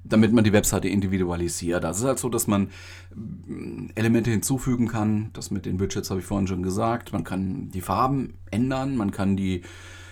damit 0.04 0.34
man 0.34 0.44
die 0.44 0.54
Webseite 0.54 0.88
individualisiert. 0.88 1.84
Das 1.84 2.00
ist 2.00 2.06
halt 2.06 2.20
so, 2.20 2.30
dass 2.30 2.48
man 2.48 2.70
mm, 3.16 3.88
Elemente 3.96 4.32
hinzufügen 4.32 4.88
kann. 4.88 5.30
Das 5.34 5.52
mit 5.52 5.66
den 5.66 5.80
Widgets 5.80 6.10
habe 6.10 6.20
ich 6.20 6.26
vorhin 6.26 6.48
schon 6.48 6.64
gesagt. 6.64 7.14
Man 7.14 7.24
kann 7.24 7.70
die 7.72 7.82
Farben 7.82 8.36
ändern, 8.52 8.98
man 8.98 9.12
kann 9.12 9.36
die 9.36 9.64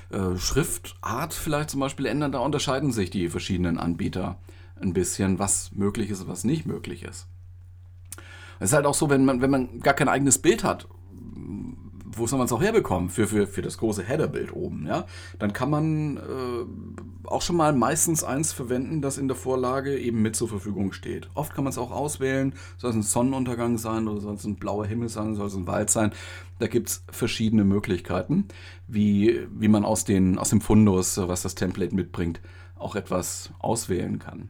äh, 0.09 0.37
Schriftart 0.37 1.33
vielleicht 1.33 1.69
zum 1.69 1.79
Beispiel 1.79 2.05
ändern. 2.05 2.31
Da 2.31 2.39
unterscheiden 2.39 2.91
sich 2.91 3.09
die 3.09 3.29
verschiedenen 3.29 3.77
Anbieter 3.77 4.37
ein 4.79 4.93
bisschen, 4.93 5.39
was 5.39 5.71
möglich 5.73 6.09
ist 6.09 6.21
und 6.21 6.27
was 6.27 6.43
nicht 6.43 6.65
möglich 6.65 7.03
ist. 7.03 7.27
Es 8.59 8.69
ist 8.69 8.73
halt 8.73 8.85
auch 8.85 8.93
so, 8.93 9.09
wenn 9.09 9.25
man, 9.25 9.41
wenn 9.41 9.51
man 9.51 9.79
gar 9.81 9.93
kein 9.93 10.09
eigenes 10.09 10.39
Bild 10.39 10.63
hat, 10.63 10.87
wo 12.15 12.27
soll 12.27 12.37
man 12.37 12.45
es 12.45 12.51
auch 12.51 12.61
herbekommen 12.61 13.09
für, 13.09 13.27
für, 13.27 13.47
für 13.47 13.61
das 13.61 13.77
große 13.77 14.03
Header-Bild 14.03 14.53
oben, 14.53 14.87
ja? 14.87 15.05
Dann 15.39 15.53
kann 15.53 15.69
man 15.69 16.17
äh, 16.17 17.27
auch 17.27 17.41
schon 17.41 17.57
mal 17.57 17.73
meistens 17.73 18.23
eins 18.23 18.53
verwenden, 18.53 19.01
das 19.01 19.17
in 19.17 19.27
der 19.27 19.35
Vorlage 19.35 19.97
eben 19.97 20.21
mit 20.21 20.35
zur 20.35 20.47
Verfügung 20.47 20.93
steht. 20.93 21.29
Oft 21.33 21.53
kann 21.53 21.63
man 21.63 21.71
es 21.71 21.77
auch 21.77 21.91
auswählen, 21.91 22.53
soll 22.77 22.91
es 22.91 22.95
ein 22.95 23.03
Sonnenuntergang 23.03 23.77
sein 23.77 24.07
oder 24.07 24.21
soll 24.21 24.35
es 24.35 24.45
ein 24.45 24.55
blauer 24.55 24.85
Himmel 24.85 25.09
sein, 25.09 25.35
soll 25.35 25.47
es 25.47 25.55
ein 25.55 25.67
Wald 25.67 25.89
sein. 25.89 26.11
Da 26.59 26.67
gibt 26.67 26.89
es 26.89 27.03
verschiedene 27.11 27.63
Möglichkeiten, 27.63 28.47
wie, 28.87 29.45
wie 29.51 29.67
man 29.67 29.85
aus, 29.85 30.05
den, 30.05 30.37
aus 30.37 30.49
dem 30.49 30.61
Fundus, 30.61 31.17
was 31.17 31.41
das 31.41 31.55
Template 31.55 31.93
mitbringt, 31.93 32.41
auch 32.75 32.95
etwas 32.95 33.51
auswählen 33.59 34.19
kann. 34.19 34.49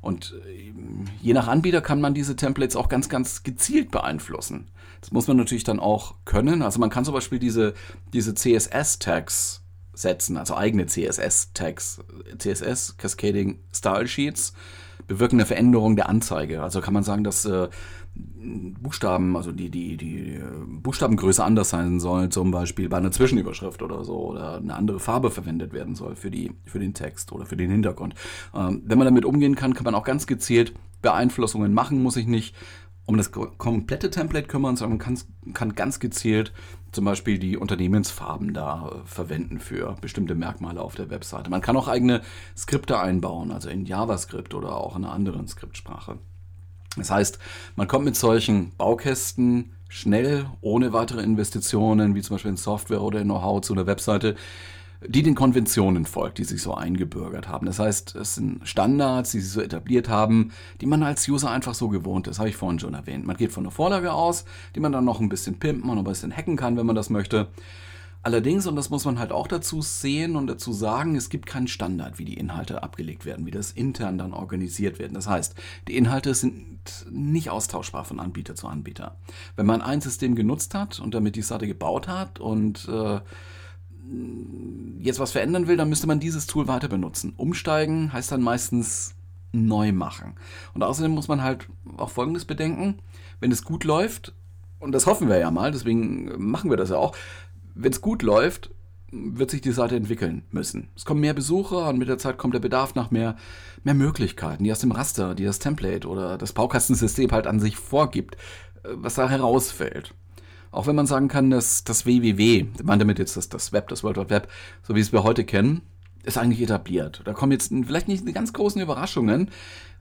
Und 0.00 0.34
äh, 0.46 0.72
je 1.20 1.32
nach 1.32 1.48
Anbieter 1.48 1.80
kann 1.80 2.00
man 2.00 2.14
diese 2.14 2.36
Templates 2.36 2.76
auch 2.76 2.88
ganz, 2.88 3.08
ganz 3.08 3.42
gezielt 3.42 3.90
beeinflussen. 3.90 4.68
Das 5.00 5.12
muss 5.12 5.28
man 5.28 5.36
natürlich 5.36 5.64
dann 5.64 5.80
auch 5.80 6.14
können. 6.24 6.62
Also 6.62 6.80
man 6.80 6.90
kann 6.90 7.04
zum 7.04 7.14
Beispiel 7.14 7.38
diese, 7.38 7.74
diese 8.12 8.34
CSS-Tags 8.34 9.62
setzen, 9.92 10.36
also 10.36 10.56
eigene 10.56 10.86
CSS-Tags, 10.86 12.00
CSS 12.38 12.96
Cascading 12.96 13.58
Style 13.72 14.08
Sheets. 14.08 14.52
Bewirken 15.08 15.36
eine 15.36 15.46
Veränderung 15.46 15.96
der 15.96 16.08
Anzeige. 16.08 16.62
Also 16.62 16.80
kann 16.80 16.94
man 16.94 17.02
sagen, 17.02 17.24
dass 17.24 17.44
äh, 17.44 17.68
Buchstaben, 18.14 19.36
also 19.36 19.52
die, 19.52 19.70
die, 19.70 19.96
die 19.96 20.34
äh, 20.34 20.42
Buchstabengröße 20.66 21.42
anders 21.42 21.70
sein 21.70 21.98
soll, 21.98 22.28
zum 22.28 22.50
Beispiel 22.50 22.88
bei 22.88 22.98
einer 22.98 23.10
Zwischenüberschrift 23.10 23.82
oder 23.82 24.04
so, 24.04 24.30
oder 24.30 24.58
eine 24.58 24.74
andere 24.74 25.00
Farbe 25.00 25.30
verwendet 25.30 25.72
werden 25.72 25.94
soll 25.94 26.14
für, 26.14 26.30
die, 26.30 26.52
für 26.64 26.78
den 26.78 26.94
Text 26.94 27.32
oder 27.32 27.46
für 27.46 27.56
den 27.56 27.70
Hintergrund. 27.70 28.14
Ähm, 28.54 28.82
wenn 28.84 28.98
man 28.98 29.06
damit 29.06 29.24
umgehen 29.24 29.56
kann, 29.56 29.74
kann 29.74 29.84
man 29.84 29.94
auch 29.94 30.04
ganz 30.04 30.26
gezielt 30.26 30.74
Beeinflussungen 31.02 31.72
machen, 31.72 32.02
muss 32.02 32.16
ich 32.16 32.26
nicht 32.26 32.54
um 33.08 33.16
das 33.16 33.32
komplette 33.32 34.10
Template 34.10 34.46
kümmern, 34.46 34.76
sondern 34.76 34.98
man 34.98 35.16
kann, 35.16 35.54
kann 35.54 35.74
ganz 35.74 35.98
gezielt 35.98 36.52
zum 36.92 37.06
Beispiel 37.06 37.38
die 37.38 37.56
Unternehmensfarben 37.56 38.52
da 38.52 38.88
äh, 38.88 39.06
verwenden 39.06 39.60
für 39.60 39.96
bestimmte 40.02 40.34
Merkmale 40.34 40.82
auf 40.82 40.94
der 40.94 41.08
Webseite. 41.08 41.48
Man 41.48 41.62
kann 41.62 41.76
auch 41.78 41.88
eigene 41.88 42.20
Skripte 42.54 43.00
einbauen, 43.00 43.50
also 43.50 43.70
in 43.70 43.86
JavaScript 43.86 44.52
oder 44.52 44.76
auch 44.76 44.94
in 44.94 45.04
einer 45.04 45.14
anderen 45.14 45.48
Skriptsprache. 45.48 46.18
Das 46.96 47.10
heißt, 47.10 47.38
man 47.76 47.88
kommt 47.88 48.04
mit 48.04 48.14
solchen 48.14 48.72
Baukästen 48.76 49.72
schnell, 49.88 50.44
ohne 50.60 50.92
weitere 50.92 51.22
Investitionen, 51.22 52.14
wie 52.14 52.20
zum 52.20 52.34
Beispiel 52.34 52.50
in 52.50 52.56
Software 52.58 53.00
oder 53.00 53.20
in 53.20 53.28
Know-how 53.28 53.62
zu 53.62 53.72
einer 53.72 53.86
Webseite, 53.86 54.36
die 55.06 55.22
den 55.22 55.34
Konventionen 55.34 56.06
folgt, 56.06 56.38
die 56.38 56.44
sich 56.44 56.62
so 56.62 56.74
eingebürgert 56.74 57.48
haben. 57.48 57.66
Das 57.66 57.78
heißt, 57.78 58.16
es 58.16 58.34
sind 58.34 58.66
Standards, 58.66 59.30
die 59.30 59.40
sich 59.40 59.52
so 59.52 59.60
etabliert 59.60 60.08
haben, 60.08 60.50
die 60.80 60.86
man 60.86 61.02
als 61.02 61.28
User 61.28 61.50
einfach 61.50 61.74
so 61.74 61.88
gewohnt 61.88 62.26
ist, 62.26 62.38
habe 62.38 62.48
ich 62.48 62.56
vorhin 62.56 62.80
schon 62.80 62.94
erwähnt. 62.94 63.26
Man 63.26 63.36
geht 63.36 63.52
von 63.52 63.64
einer 63.64 63.70
Vorlage 63.70 64.12
aus, 64.12 64.44
die 64.74 64.80
man 64.80 64.92
dann 64.92 65.04
noch 65.04 65.20
ein 65.20 65.28
bisschen 65.28 65.58
pimpen 65.58 65.88
und 65.88 65.98
ein 65.98 66.04
bisschen 66.04 66.36
hacken 66.36 66.56
kann, 66.56 66.76
wenn 66.76 66.86
man 66.86 66.96
das 66.96 67.10
möchte. 67.10 67.48
Allerdings, 68.24 68.66
und 68.66 68.74
das 68.74 68.90
muss 68.90 69.04
man 69.04 69.20
halt 69.20 69.30
auch 69.30 69.46
dazu 69.46 69.80
sehen 69.80 70.34
und 70.34 70.48
dazu 70.48 70.72
sagen, 70.72 71.14
es 71.14 71.30
gibt 71.30 71.46
keinen 71.46 71.68
Standard, 71.68 72.18
wie 72.18 72.24
die 72.24 72.34
Inhalte 72.36 72.82
abgelegt 72.82 73.24
werden, 73.24 73.46
wie 73.46 73.52
das 73.52 73.70
intern 73.70 74.18
dann 74.18 74.32
organisiert 74.32 74.98
werden. 74.98 75.14
Das 75.14 75.28
heißt, 75.28 75.54
die 75.86 75.96
Inhalte 75.96 76.34
sind 76.34 77.06
nicht 77.10 77.50
austauschbar 77.50 78.04
von 78.04 78.18
Anbieter 78.18 78.56
zu 78.56 78.66
Anbieter. 78.66 79.16
Wenn 79.54 79.66
man 79.66 79.82
ein 79.82 80.00
System 80.00 80.34
genutzt 80.34 80.74
hat 80.74 80.98
und 80.98 81.14
damit 81.14 81.36
die 81.36 81.42
Seite 81.42 81.68
gebaut 81.68 82.08
hat 82.08 82.40
und 82.40 82.88
äh, 82.88 83.20
jetzt 85.08 85.18
was 85.18 85.32
verändern 85.32 85.66
will, 85.66 85.76
dann 85.76 85.88
müsste 85.88 86.06
man 86.06 86.20
dieses 86.20 86.46
Tool 86.46 86.68
weiter 86.68 86.88
benutzen. 86.88 87.34
Umsteigen 87.36 88.12
heißt 88.12 88.30
dann 88.30 88.42
meistens 88.42 89.14
neu 89.52 89.92
machen. 89.92 90.36
Und 90.74 90.82
außerdem 90.82 91.10
muss 91.10 91.28
man 91.28 91.42
halt 91.42 91.68
auch 91.96 92.10
Folgendes 92.10 92.44
bedenken. 92.44 93.00
Wenn 93.40 93.50
es 93.50 93.64
gut 93.64 93.84
läuft, 93.84 94.34
und 94.78 94.92
das 94.92 95.06
hoffen 95.06 95.28
wir 95.28 95.38
ja 95.38 95.50
mal, 95.50 95.72
deswegen 95.72 96.32
machen 96.38 96.70
wir 96.70 96.76
das 96.76 96.90
ja 96.90 96.96
auch, 96.96 97.16
wenn 97.74 97.92
es 97.92 98.00
gut 98.00 98.22
läuft, 98.22 98.70
wird 99.10 99.50
sich 99.50 99.60
die 99.60 99.72
Seite 99.72 99.96
entwickeln 99.96 100.44
müssen. 100.50 100.88
Es 100.94 101.04
kommen 101.04 101.20
mehr 101.20 101.32
Besucher 101.32 101.88
und 101.88 101.98
mit 101.98 102.08
der 102.08 102.18
Zeit 102.18 102.36
kommt 102.36 102.54
der 102.54 102.60
Bedarf 102.60 102.94
nach 102.94 103.10
mehr, 103.10 103.36
mehr 103.82 103.94
Möglichkeiten, 103.94 104.64
die 104.64 104.72
aus 104.72 104.80
dem 104.80 104.92
Raster, 104.92 105.34
die 105.34 105.44
das 105.44 105.58
Template 105.58 106.06
oder 106.06 106.36
das 106.36 106.52
Baukastensystem 106.52 107.30
halt 107.32 107.46
an 107.46 107.60
sich 107.60 107.76
vorgibt, 107.76 108.36
äh, 108.82 108.88
was 108.92 109.14
da 109.14 109.28
herausfällt. 109.28 110.14
Auch 110.78 110.86
wenn 110.86 110.94
man 110.94 111.08
sagen 111.08 111.26
kann, 111.26 111.50
dass 111.50 111.82
das 111.82 112.06
WWW, 112.06 112.66
meine 112.84 113.00
damit 113.00 113.18
jetzt 113.18 113.36
das, 113.36 113.48
das 113.48 113.72
Web, 113.72 113.88
das 113.88 114.04
World 114.04 114.16
Wide 114.16 114.30
Web, 114.30 114.48
so 114.84 114.94
wie 114.94 115.00
es 115.00 115.12
wir 115.12 115.24
heute 115.24 115.42
kennen, 115.42 115.82
ist 116.22 116.38
eigentlich 116.38 116.62
etabliert. 116.62 117.20
Da 117.24 117.32
kommen 117.32 117.50
jetzt 117.50 117.72
vielleicht 117.84 118.06
nicht 118.06 118.28
die 118.28 118.32
ganz 118.32 118.52
großen 118.52 118.80
Überraschungen. 118.80 119.50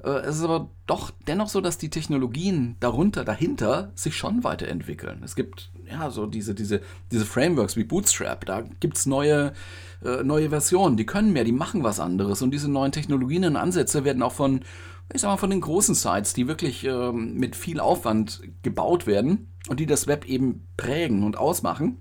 Äh, 0.03 0.09
es 0.19 0.35
ist 0.35 0.43
aber 0.43 0.69
doch 0.85 1.09
dennoch 1.25 1.49
so, 1.49 1.61
dass 1.61 1.79
die 1.79 1.89
Technologien 1.89 2.75
darunter, 2.79 3.25
dahinter 3.25 3.91
sich 3.95 4.15
schon 4.15 4.43
weiterentwickeln. 4.43 5.23
Es 5.23 5.35
gibt 5.35 5.71
ja 5.89 6.11
so 6.11 6.27
diese, 6.27 6.53
diese, 6.53 6.81
diese 7.11 7.25
Frameworks 7.25 7.75
wie 7.75 7.83
Bootstrap, 7.83 8.45
da 8.45 8.61
gibt 8.79 8.97
es 8.97 9.07
neue, 9.07 9.53
äh, 10.05 10.21
neue 10.23 10.49
Versionen, 10.49 10.95
die 10.95 11.07
können 11.07 11.33
mehr, 11.33 11.43
die 11.43 11.53
machen 11.53 11.83
was 11.83 11.99
anderes. 11.99 12.43
Und 12.43 12.51
diese 12.51 12.69
neuen 12.69 12.91
Technologien 12.91 13.45
und 13.45 13.55
Ansätze 13.55 14.03
werden 14.03 14.21
auch 14.21 14.33
von, 14.33 14.61
ich 15.13 15.21
sag 15.21 15.29
mal, 15.29 15.37
von 15.37 15.49
den 15.49 15.61
großen 15.61 15.95
Sites, 15.95 16.33
die 16.33 16.47
wirklich 16.47 16.83
äh, 16.85 17.11
mit 17.11 17.55
viel 17.55 17.79
Aufwand 17.79 18.41
gebaut 18.61 19.07
werden, 19.07 19.53
und 19.67 19.79
die 19.79 19.85
das 19.85 20.07
Web 20.07 20.25
eben 20.25 20.67
prägen 20.77 21.23
und 21.23 21.37
ausmachen, 21.37 21.97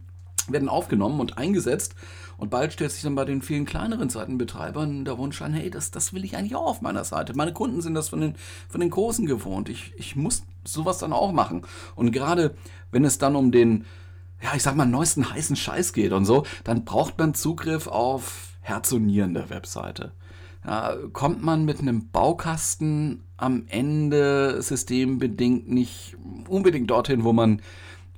werden 0.49 0.69
aufgenommen 0.69 1.21
und 1.21 1.39
eingesetzt. 1.39 1.95
Und 2.37 2.51
bald 2.51 2.73
stellt 2.73 2.93
sich 2.93 3.03
dann 3.03 3.15
bei 3.15 3.25
den 3.25 3.43
vielen 3.43 3.65
kleineren 3.65 4.11
Seitenbetreibern 4.11 5.05
der 5.05 5.19
Wunsch 5.19 5.41
an, 5.43 5.55
hey, 5.55 5.71
das, 5.71 5.91
das 5.91 6.13
will 6.13 6.25
ich 6.25 6.37
eigentlich 6.37 6.55
auch 6.55 6.67
auf 6.67 6.83
meiner 6.83 7.05
Seite. 7.05 7.35
Meine 7.35 7.53
Kunden 7.53 7.81
sind 7.81 7.95
das 7.95 8.11
von 8.11 8.21
den, 8.21 8.35
von 8.69 8.81
den 8.81 8.91
Großen 8.91 9.27
gewohnt. 9.27 9.69
Ich, 9.69 9.95
ich 9.97 10.17
muss 10.17 10.45
sowas 10.65 10.99
dann 10.99 11.13
auch 11.13 11.33
machen. 11.33 11.63
Und 11.95 12.13
gerade 12.13 12.55
wenn 12.93 13.05
es 13.05 13.19
dann 13.19 13.37
um 13.37 13.53
den, 13.53 13.87
ja, 14.43 14.51
ich 14.55 14.63
sag 14.63 14.77
mal, 14.77 14.87
neuesten 14.87 15.33
heißen 15.33 15.57
Scheiß 15.57 15.93
geht 15.93 16.13
und 16.13 16.27
so, 16.27 16.45
dann 16.63 16.85
braucht 16.85 17.19
man 17.19 17.35
Zugriff 17.35 17.87
auf 17.87 18.51
Herz 18.61 18.93
und 18.93 19.07
Nieren 19.07 19.35
der 19.35 19.49
Webseite. 19.49 20.13
Ja, 20.67 20.97
kommt 21.13 21.45
man 21.45 21.65
mit 21.65 21.81
einem 21.81 22.11
Baukasten 22.11 23.23
am 23.37 23.67
Ende 23.69 24.61
systembedingt 24.61 25.71
nicht 25.71 26.17
unbedingt 26.49 26.91
dorthin, 26.91 27.23
wo 27.23 27.33
man, 27.33 27.63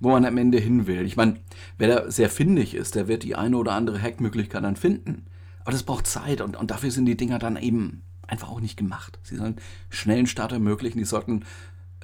wo 0.01 0.11
man 0.11 0.25
am 0.25 0.39
Ende 0.39 0.59
hin 0.59 0.87
will. 0.87 1.05
Ich 1.05 1.17
meine, 1.17 1.35
wer 1.77 1.89
da 1.89 2.11
sehr 2.11 2.31
findig 2.31 2.75
ist, 2.75 2.95
der 2.95 3.07
wird 3.07 3.23
die 3.23 3.37
eine 3.37 3.59
oder 3.59 3.73
andere 3.73 4.01
Hackmöglichkeit 4.01 4.65
dann 4.65 4.77
finden. 4.77 5.27
Aber 5.61 5.73
das 5.73 5.83
braucht 5.83 6.07
Zeit 6.07 6.41
und, 6.41 6.57
und 6.57 6.71
dafür 6.71 6.91
sind 6.91 7.05
die 7.05 7.19
Dinger 7.19 7.39
dann 7.39 7.57
eben 7.57 8.01
einfach 8.27 8.49
auch 8.49 8.61
nicht 8.61 8.79
gemacht. 8.79 9.19
Sie 9.23 9.37
sollen 9.37 9.57
schnellen 9.91 10.27
Start 10.27 10.53
ermöglichen, 10.53 10.99
die 10.99 11.05
sollten 11.05 11.43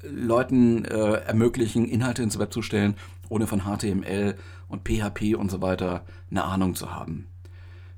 äh, 0.02 0.08
Leuten 0.08 0.84
äh, 0.84 1.22
ermöglichen, 1.22 1.86
Inhalte 1.86 2.22
ins 2.22 2.38
Web 2.38 2.52
zu 2.52 2.60
stellen, 2.60 2.96
ohne 3.30 3.46
von 3.46 3.62
HTML 3.62 4.34
und 4.68 4.86
PHP 4.86 5.36
und 5.36 5.50
so 5.50 5.62
weiter 5.62 6.04
eine 6.30 6.44
Ahnung 6.44 6.74
zu 6.74 6.94
haben. 6.94 7.28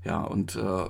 Ja, 0.04 0.20
und 0.20 0.54
äh, 0.54 0.84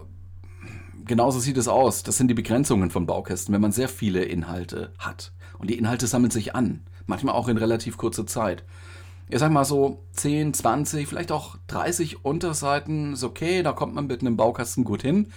genauso 1.07 1.41
sieht 1.41 1.57
es 1.57 1.69
aus. 1.69 2.03
Das 2.03 2.17
sind 2.17 2.29
die 2.29 2.35
Begrenzungen 2.35 2.91
von 2.91 3.07
Baukästen, 3.07 3.55
wenn 3.55 3.61
man 3.61 3.73
sehr 3.73 3.89
viele 3.89 4.25
Inhalte 4.25 4.93
hat. 4.99 5.33
Und 5.59 5.71
die 5.71 5.79
Inhalte 5.79 6.07
sammeln 6.07 6.31
sich 6.31 6.55
an. 6.55 6.83
Manchmal 7.07 7.35
auch 7.35 7.49
in 7.49 7.57
relativ 7.57 7.97
kurzer 7.97 8.27
Zeit. 8.27 8.65
Ich 9.29 9.39
sag 9.39 9.51
mal 9.51 9.65
so 9.65 10.05
10, 10.13 10.55
20, 10.55 11.09
vielleicht 11.09 11.33
auch 11.33 11.57
30 11.67 12.25
Unterseiten 12.25 13.15
ist 13.15 13.25
okay, 13.25 13.63
da 13.63 13.73
kommt 13.73 13.95
man 13.95 14.07
mit 14.07 14.21
einem 14.21 14.37
Baukasten 14.37 14.85
gut 14.85 15.03
hin. 15.03 15.33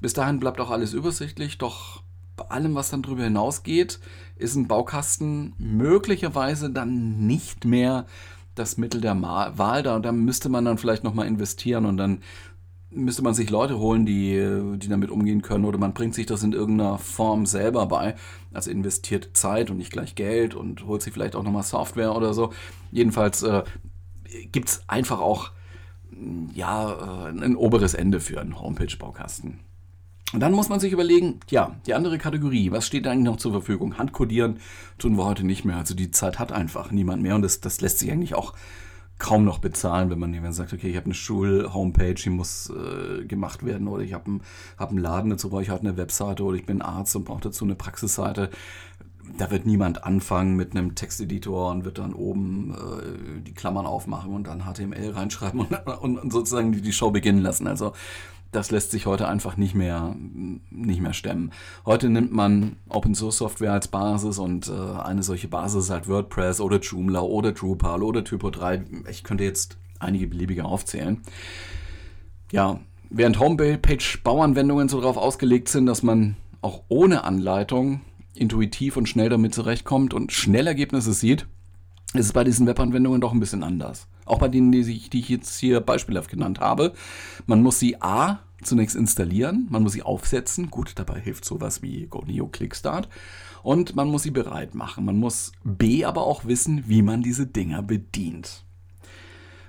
Bis 0.00 0.12
dahin 0.12 0.38
bleibt 0.38 0.60
auch 0.60 0.70
alles 0.70 0.92
übersichtlich, 0.92 1.58
doch 1.58 2.02
bei 2.36 2.44
allem, 2.44 2.74
was 2.74 2.90
dann 2.90 3.02
drüber 3.02 3.24
hinausgeht, 3.24 3.98
ist 4.36 4.54
ein 4.54 4.68
Baukasten 4.68 5.54
möglicherweise 5.58 6.70
dann 6.70 7.26
nicht 7.26 7.64
mehr 7.64 8.06
das 8.54 8.76
Mittel 8.76 9.00
der 9.00 9.20
Wahl. 9.20 9.82
Da, 9.82 9.98
da 9.98 10.12
müsste 10.12 10.48
man 10.48 10.64
dann 10.64 10.78
vielleicht 10.78 11.02
nochmal 11.02 11.26
investieren 11.26 11.86
und 11.86 11.96
dann 11.96 12.22
müsste 12.96 13.22
man 13.22 13.34
sich 13.34 13.50
Leute 13.50 13.78
holen, 13.78 14.06
die, 14.06 14.76
die 14.78 14.88
damit 14.88 15.10
umgehen 15.10 15.42
können 15.42 15.64
oder 15.64 15.78
man 15.78 15.92
bringt 15.92 16.14
sich 16.14 16.26
das 16.26 16.42
in 16.42 16.52
irgendeiner 16.52 16.98
Form 16.98 17.46
selber 17.46 17.86
bei. 17.86 18.14
Also 18.52 18.70
investiert 18.70 19.30
Zeit 19.34 19.70
und 19.70 19.76
nicht 19.76 19.92
gleich 19.92 20.14
Geld 20.14 20.54
und 20.54 20.86
holt 20.86 21.02
sich 21.02 21.12
vielleicht 21.12 21.36
auch 21.36 21.42
nochmal 21.42 21.62
Software 21.62 22.16
oder 22.16 22.34
so. 22.34 22.52
Jedenfalls 22.90 23.42
äh, 23.42 23.62
gibt 24.50 24.68
es 24.68 24.82
einfach 24.88 25.20
auch 25.20 25.52
ja, 26.54 27.28
äh, 27.28 27.28
ein 27.28 27.56
oberes 27.56 27.94
Ende 27.94 28.20
für 28.20 28.40
einen 28.40 28.60
Homepage-Baukasten. 28.60 29.60
Und 30.32 30.40
dann 30.40 30.52
muss 30.52 30.68
man 30.68 30.80
sich 30.80 30.92
überlegen, 30.92 31.40
ja, 31.50 31.76
die 31.86 31.94
andere 31.94 32.18
Kategorie, 32.18 32.72
was 32.72 32.86
steht 32.86 33.06
eigentlich 33.06 33.24
noch 33.24 33.36
zur 33.36 33.52
Verfügung? 33.52 33.96
Handcodieren 33.96 34.58
tun 34.98 35.16
wir 35.16 35.24
heute 35.24 35.44
nicht 35.44 35.64
mehr. 35.64 35.76
Also 35.76 35.94
die 35.94 36.10
Zeit 36.10 36.38
hat 36.38 36.50
einfach 36.50 36.90
niemand 36.90 37.22
mehr 37.22 37.36
und 37.36 37.42
das, 37.42 37.60
das 37.60 37.80
lässt 37.80 38.00
sich 38.00 38.10
eigentlich 38.10 38.34
auch 38.34 38.52
kaum 39.18 39.44
noch 39.44 39.58
bezahlen, 39.58 40.10
wenn 40.10 40.18
man 40.18 40.34
jemand 40.34 40.54
sagt, 40.54 40.72
okay, 40.72 40.88
ich 40.88 40.96
habe 40.96 41.06
eine 41.06 41.14
Schul-Homepage, 41.14 42.14
die 42.14 42.30
muss 42.30 42.70
äh, 42.70 43.24
gemacht 43.24 43.64
werden 43.64 43.88
oder 43.88 44.02
ich 44.02 44.12
habe 44.12 44.26
einen, 44.26 44.42
hab 44.76 44.90
einen 44.90 44.98
Laden, 44.98 45.30
dazu 45.30 45.48
brauche 45.48 45.62
ich 45.62 45.70
halt 45.70 45.80
eine 45.80 45.96
Webseite 45.96 46.44
oder 46.44 46.56
ich 46.56 46.66
bin 46.66 46.82
Arzt 46.82 47.16
und 47.16 47.24
brauche 47.24 47.40
dazu 47.40 47.64
eine 47.64 47.74
Praxisseite. 47.74 48.50
Da 49.38 49.50
wird 49.50 49.66
niemand 49.66 50.04
anfangen 50.04 50.54
mit 50.54 50.72
einem 50.72 50.94
Texteditor 50.94 51.70
und 51.72 51.84
wird 51.84 51.98
dann 51.98 52.12
oben 52.12 52.74
äh, 52.74 53.40
die 53.42 53.54
Klammern 53.54 53.86
aufmachen 53.86 54.32
und 54.32 54.46
dann 54.46 54.64
HTML 54.64 55.10
reinschreiben 55.10 55.60
und, 55.66 55.72
und, 55.86 56.18
und 56.18 56.32
sozusagen 56.32 56.72
die, 56.72 56.82
die 56.82 56.92
Show 56.92 57.10
beginnen 57.10 57.40
lassen. 57.40 57.66
Also 57.66 57.92
das 58.56 58.70
lässt 58.70 58.90
sich 58.90 59.04
heute 59.04 59.28
einfach 59.28 59.58
nicht 59.58 59.74
mehr, 59.74 60.16
nicht 60.70 61.02
mehr 61.02 61.12
stemmen. 61.12 61.52
Heute 61.84 62.08
nimmt 62.08 62.32
man 62.32 62.76
Open 62.88 63.14
Source 63.14 63.36
Software 63.36 63.74
als 63.74 63.88
Basis 63.88 64.38
und 64.38 64.68
äh, 64.68 64.98
eine 64.98 65.22
solche 65.22 65.46
Basis 65.46 65.84
ist 65.84 65.90
halt 65.90 66.08
WordPress 66.08 66.60
oder 66.60 66.80
Joomla 66.80 67.20
oder 67.20 67.52
Drupal 67.52 68.02
oder 68.02 68.24
Typo 68.24 68.50
3. 68.50 68.84
Ich 69.10 69.24
könnte 69.24 69.44
jetzt 69.44 69.76
einige 69.98 70.26
beliebige 70.26 70.64
aufzählen. 70.64 71.20
Ja, 72.50 72.80
während 73.10 73.38
Homepage-Bauanwendungen 73.38 74.88
so 74.88 75.00
darauf 75.00 75.18
ausgelegt 75.18 75.68
sind, 75.68 75.84
dass 75.84 76.02
man 76.02 76.36
auch 76.62 76.82
ohne 76.88 77.24
Anleitung 77.24 78.00
intuitiv 78.34 78.96
und 78.96 79.06
schnell 79.06 79.28
damit 79.28 79.54
zurechtkommt 79.54 80.14
und 80.14 80.32
schnell 80.32 80.66
Ergebnisse 80.66 81.12
sieht, 81.12 81.46
ist 82.14 82.26
es 82.26 82.32
bei 82.32 82.44
diesen 82.44 82.66
Webanwendungen 82.66 83.20
doch 83.20 83.32
ein 83.32 83.40
bisschen 83.40 83.62
anders. 83.62 84.08
Auch 84.24 84.38
bei 84.38 84.48
denen, 84.48 84.72
die 84.72 84.80
ich, 84.80 85.10
die 85.10 85.20
ich 85.20 85.28
jetzt 85.28 85.58
hier 85.58 85.80
beispielhaft 85.80 86.30
genannt 86.30 86.60
habe. 86.60 86.94
Man 87.46 87.62
muss 87.62 87.78
sie 87.78 88.00
A 88.00 88.40
zunächst 88.62 88.96
installieren, 88.96 89.66
man 89.70 89.82
muss 89.82 89.92
sie 89.92 90.02
aufsetzen. 90.02 90.70
Gut, 90.70 90.92
dabei 90.96 91.20
hilft 91.20 91.44
sowas 91.44 91.82
wie 91.82 92.06
GoNeo 92.06 92.48
Clickstart. 92.48 93.08
Und 93.62 93.96
man 93.96 94.08
muss 94.08 94.22
sie 94.22 94.30
bereit 94.30 94.74
machen. 94.74 95.04
Man 95.04 95.18
muss 95.18 95.52
B 95.64 96.04
aber 96.04 96.22
auch 96.22 96.44
wissen, 96.44 96.84
wie 96.86 97.02
man 97.02 97.22
diese 97.22 97.46
Dinger 97.46 97.82
bedient. 97.82 98.64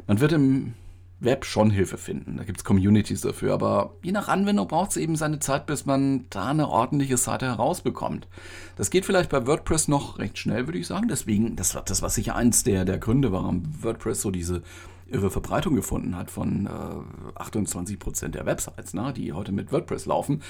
Man 0.06 0.20
wird 0.20 0.32
im 0.34 0.74
Web 1.20 1.46
schon 1.46 1.72
Hilfe 1.72 1.98
finden. 1.98 2.38
Da 2.38 2.44
gibt 2.44 2.60
es 2.60 2.64
Communities 2.64 3.22
dafür, 3.22 3.54
aber 3.54 3.96
je 4.04 4.12
nach 4.12 4.28
Anwendung 4.28 4.68
braucht 4.68 4.92
es 4.92 4.98
eben 4.98 5.16
seine 5.16 5.40
Zeit, 5.40 5.66
bis 5.66 5.86
man 5.86 6.26
da 6.30 6.46
eine 6.46 6.70
ordentliche 6.70 7.18
Seite 7.18 7.48
herausbekommt. 7.48 8.28
Das 8.76 8.92
geht 8.92 9.06
vielleicht 9.06 9.32
bei 9.32 9.48
WordPress 9.48 9.88
noch 9.88 10.20
recht 10.20 10.38
schnell, 10.38 10.68
würde 10.68 10.78
ich 10.78 10.86
sagen. 10.86 11.08
Deswegen, 11.08 11.56
das 11.56 11.74
war, 11.74 11.84
das 11.84 12.04
war 12.04 12.10
sicher 12.10 12.36
eins 12.36 12.64
der, 12.64 12.86
der 12.86 13.00
Gründe, 13.00 13.32
warum 13.32 13.64
WordPress 13.82 14.22
so 14.22 14.30
diese 14.30 14.62
irre 15.10 15.30
Verbreitung 15.30 15.76
gefunden 15.76 16.16
hat 16.16 16.32
von 16.32 16.68
äh, 16.68 17.40
28% 17.40 18.30
der 18.30 18.46
Websites, 18.46 18.94
ne, 18.94 19.14
die 19.14 19.34
heute 19.34 19.52
mit 19.52 19.72
WordPress 19.72 20.06
laufen. 20.06 20.42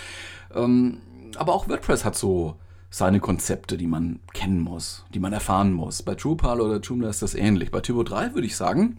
Ähm, 0.53 0.99
aber 1.35 1.53
auch 1.53 1.67
WordPress 1.67 2.05
hat 2.05 2.15
so 2.15 2.57
seine 2.89 3.19
Konzepte, 3.19 3.77
die 3.77 3.87
man 3.87 4.19
kennen 4.33 4.61
muss, 4.61 5.05
die 5.13 5.19
man 5.19 5.33
erfahren 5.33 5.73
muss. 5.73 6.03
Bei 6.03 6.15
Drupal 6.15 6.61
oder 6.61 6.79
Joomla 6.79 7.09
ist 7.09 7.21
das 7.21 7.35
ähnlich. 7.35 7.71
Bei 7.71 7.81
Typo 7.81 8.03
3 8.03 8.33
würde 8.33 8.47
ich 8.47 8.55
sagen, 8.55 8.97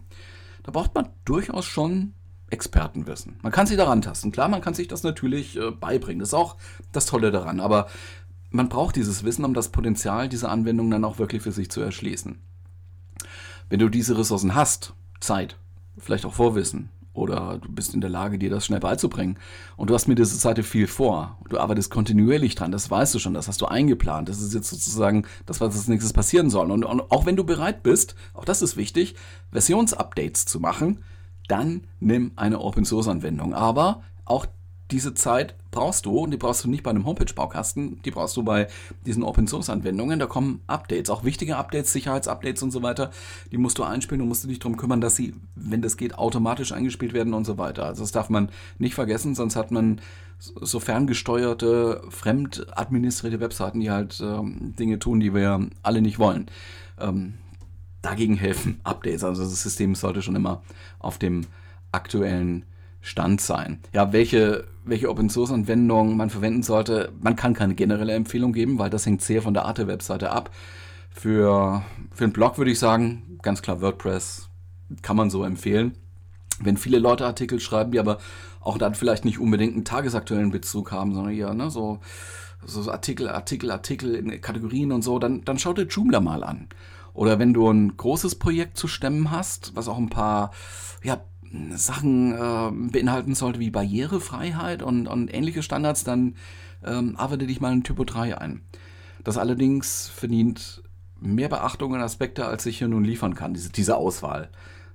da 0.63 0.71
braucht 0.71 0.93
man 0.93 1.09
durchaus 1.25 1.65
schon 1.65 2.13
Expertenwissen. 2.49 3.37
Man 3.41 3.51
kann 3.51 3.67
sich 3.67 3.77
daran 3.77 4.01
tasten. 4.01 4.31
Klar, 4.31 4.49
man 4.49 4.61
kann 4.61 4.73
sich 4.73 4.87
das 4.87 5.03
natürlich 5.03 5.57
äh, 5.57 5.71
beibringen. 5.71 6.19
Das 6.19 6.29
ist 6.29 6.33
auch 6.33 6.57
das 6.91 7.05
Tolle 7.05 7.31
daran. 7.31 7.59
Aber 7.59 7.87
man 8.51 8.69
braucht 8.69 8.95
dieses 8.95 9.23
Wissen, 9.23 9.45
um 9.45 9.53
das 9.53 9.69
Potenzial 9.69 10.29
dieser 10.29 10.49
Anwendung 10.49 10.89
dann 10.89 11.05
auch 11.05 11.19
wirklich 11.19 11.41
für 11.41 11.51
sich 11.51 11.69
zu 11.69 11.81
erschließen. 11.81 12.41
Wenn 13.69 13.79
du 13.79 13.89
diese 13.89 14.17
Ressourcen 14.17 14.55
hast, 14.55 14.93
Zeit, 15.19 15.57
vielleicht 15.97 16.25
auch 16.25 16.33
Vorwissen, 16.33 16.89
oder 17.13 17.59
du 17.61 17.71
bist 17.71 17.93
in 17.93 18.01
der 18.01 18.09
Lage, 18.09 18.39
dir 18.39 18.49
das 18.49 18.65
schnell 18.65 18.79
beizubringen. 18.79 19.37
Und 19.77 19.89
du 19.89 19.93
hast 19.93 20.07
mit 20.07 20.17
dieser 20.17 20.35
Seite 20.35 20.63
viel 20.63 20.87
vor. 20.87 21.37
Du 21.49 21.59
arbeitest 21.59 21.91
kontinuierlich 21.91 22.55
dran, 22.55 22.71
das 22.71 22.89
weißt 22.89 23.13
du 23.13 23.19
schon, 23.19 23.33
das 23.33 23.47
hast 23.47 23.61
du 23.61 23.65
eingeplant. 23.65 24.29
Das 24.29 24.41
ist 24.41 24.53
jetzt 24.53 24.69
sozusagen 24.69 25.25
das, 25.45 25.59
was 25.59 25.75
als 25.75 25.87
nächstes 25.87 26.13
passieren 26.13 26.49
soll. 26.49 26.71
Und, 26.71 26.85
und 26.85 27.11
auch 27.11 27.25
wenn 27.25 27.35
du 27.35 27.43
bereit 27.43 27.83
bist, 27.83 28.15
auch 28.33 28.45
das 28.45 28.61
ist 28.61 28.77
wichtig, 28.77 29.15
Versionsupdates 29.51 30.45
zu 30.45 30.59
machen, 30.59 31.03
dann 31.47 31.81
nimm 31.99 32.31
eine 32.35 32.59
Open 32.59 32.85
Source 32.85 33.07
Anwendung. 33.07 33.53
Aber 33.53 34.03
auch 34.25 34.45
diese 34.91 35.13
Zeit 35.13 35.55
brauchst 35.71 36.05
du 36.05 36.17
und 36.17 36.31
die 36.31 36.37
brauchst 36.37 36.63
du 36.63 36.69
nicht 36.69 36.83
bei 36.83 36.89
einem 36.89 37.05
Homepage-Baukasten, 37.05 38.01
die 38.01 38.11
brauchst 38.11 38.35
du 38.37 38.43
bei 38.43 38.67
diesen 39.05 39.23
Open-Source-Anwendungen. 39.23 40.19
Da 40.19 40.25
kommen 40.25 40.61
Updates, 40.65 41.11
auch 41.11 41.23
wichtige 41.23 41.57
Updates, 41.57 41.93
Sicherheitsupdates 41.93 42.63
und 42.63 42.71
so 42.71 42.81
weiter. 42.81 43.11
Die 43.51 43.57
musst 43.57 43.77
du 43.77 43.83
einspielen 43.83 44.21
und 44.21 44.27
musst 44.27 44.49
dich 44.49 44.59
darum 44.59 44.77
kümmern, 44.77 44.99
dass 44.99 45.15
sie, 45.15 45.35
wenn 45.55 45.81
das 45.81 45.95
geht, 45.95 46.17
automatisch 46.17 46.71
eingespielt 46.71 47.13
werden 47.13 47.33
und 47.33 47.45
so 47.45 47.57
weiter. 47.57 47.85
Also 47.85 48.01
das 48.01 48.11
darf 48.11 48.29
man 48.29 48.49
nicht 48.79 48.95
vergessen, 48.95 49.35
sonst 49.35 49.55
hat 49.55 49.69
man 49.69 50.01
so 50.39 50.79
ferngesteuerte, 50.79 52.01
fremdadministrierte 52.09 53.39
Webseiten, 53.39 53.81
die 53.81 53.91
halt 53.91 54.19
ähm, 54.21 54.73
Dinge 54.79 54.97
tun, 54.97 55.19
die 55.19 55.33
wir 55.33 55.67
alle 55.83 56.01
nicht 56.01 56.17
wollen. 56.17 56.47
Ähm, 56.99 57.35
dagegen 58.01 58.35
helfen 58.35 58.79
Updates. 58.83 59.23
Also 59.23 59.43
das 59.43 59.61
System 59.61 59.93
sollte 59.93 60.21
schon 60.21 60.35
immer 60.35 60.63
auf 60.99 61.17
dem 61.17 61.45
aktuellen 61.91 62.65
Stand 63.01 63.41
sein. 63.41 63.79
Ja, 63.93 64.11
welche, 64.11 64.65
welche 64.83 65.09
Open 65.09 65.29
Source 65.29 65.51
Anwendung 65.51 66.17
man 66.17 66.29
verwenden 66.29 66.63
sollte, 66.63 67.11
man 67.21 67.35
kann 67.35 67.53
keine 67.53 67.75
generelle 67.75 68.13
Empfehlung 68.13 68.53
geben, 68.53 68.79
weil 68.79 68.89
das 68.89 69.05
hängt 69.05 69.21
sehr 69.21 69.41
von 69.41 69.53
der 69.53 69.65
Art 69.65 69.77
der 69.77 69.87
Webseite 69.87 70.31
ab. 70.31 70.51
Für, 71.09 71.83
für 72.13 72.23
einen 72.25 72.33
Blog 72.33 72.57
würde 72.57 72.71
ich 72.71 72.79
sagen, 72.79 73.39
ganz 73.41 73.61
klar 73.61 73.81
WordPress 73.81 74.49
kann 75.01 75.15
man 75.15 75.29
so 75.29 75.43
empfehlen. 75.43 75.95
Wenn 76.61 76.77
viele 76.77 76.99
Leute 76.99 77.25
Artikel 77.25 77.59
schreiben, 77.59 77.91
die 77.91 77.99
aber 77.99 78.19
auch 78.59 78.77
dann 78.77 78.95
vielleicht 78.95 79.23
nicht 79.23 79.39
unbedingt 79.39 79.75
einen 79.75 79.85
tagesaktuellen 79.85 80.51
Bezug 80.51 80.91
haben, 80.91 81.13
sondern 81.13 81.33
eher 81.33 81.53
ne, 81.53 81.69
so, 81.69 81.99
so 82.65 82.91
Artikel, 82.91 83.29
Artikel, 83.29 83.71
Artikel 83.71 84.15
in 84.15 84.41
Kategorien 84.41 84.91
und 84.91 85.01
so, 85.01 85.19
dann, 85.19 85.45
dann 85.45 85.57
schaut 85.57 85.77
dir 85.77 85.87
Joomla 85.87 86.19
mal 86.19 86.43
an. 86.43 86.67
Oder 87.13 87.39
wenn 87.39 87.53
du 87.53 87.69
ein 87.69 87.95
großes 87.95 88.35
Projekt 88.35 88.77
zu 88.77 88.87
stemmen 88.87 89.31
hast, 89.31 89.75
was 89.75 89.87
auch 89.87 89.97
ein 89.97 90.09
paar 90.09 90.51
ja, 91.03 91.21
Sachen 91.75 92.33
äh, 92.33 92.71
beinhalten 92.91 93.35
sollte 93.35 93.59
wie 93.59 93.69
Barrierefreiheit 93.69 94.83
und, 94.83 95.07
und 95.07 95.33
ähnliche 95.33 95.63
Standards, 95.63 96.03
dann 96.03 96.35
ähm, 96.85 97.15
arbeite 97.17 97.47
dich 97.47 97.61
mal 97.61 97.73
in 97.73 97.83
Typo 97.83 98.03
3 98.03 98.37
ein. 98.37 98.61
Das 99.23 99.37
allerdings 99.37 100.07
verdient 100.07 100.83
mehr 101.19 101.49
Beachtung 101.49 101.91
und 101.91 102.01
Aspekte, 102.01 102.45
als 102.45 102.65
ich 102.65 102.77
hier 102.77 102.87
nun 102.87 103.03
liefern 103.03 103.35
kann, 103.35 103.53
diese, 103.53 103.71
diese 103.71 103.97
Auswahl. 103.97 104.49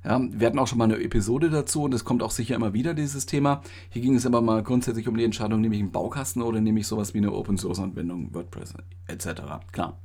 Ja, 0.05 0.21
wir 0.21 0.47
hatten 0.47 0.59
auch 0.59 0.67
schon 0.67 0.79
mal 0.79 0.85
eine 0.85 1.03
Episode 1.03 1.49
dazu 1.49 1.85
und 1.85 1.95
es 1.95 2.05
kommt 2.05 2.23
auch 2.23 2.31
sicher 2.31 2.55
immer 2.55 2.75
wieder, 2.75 2.93
dieses 2.93 3.25
Thema. 3.25 3.63
Hier 3.89 4.03
ging 4.03 4.15
es 4.15 4.27
aber 4.27 4.43
mal 4.43 4.63
grundsätzlich 4.63 5.09
um 5.09 5.17
die 5.17 5.25
Entscheidung, 5.25 5.61
nehme 5.63 5.75
ich 5.75 5.81
einen 5.81 5.93
Baukasten 5.93 6.43
oder 6.43 6.61
nehme 6.61 6.81
ich 6.81 6.87
sowas 6.87 7.15
wie 7.15 7.19
eine 7.19 7.33
Open-Source-Anwendung, 7.33 8.35
WordPress 8.35 8.75
etc. 9.07 9.43
Klar. 9.73 9.99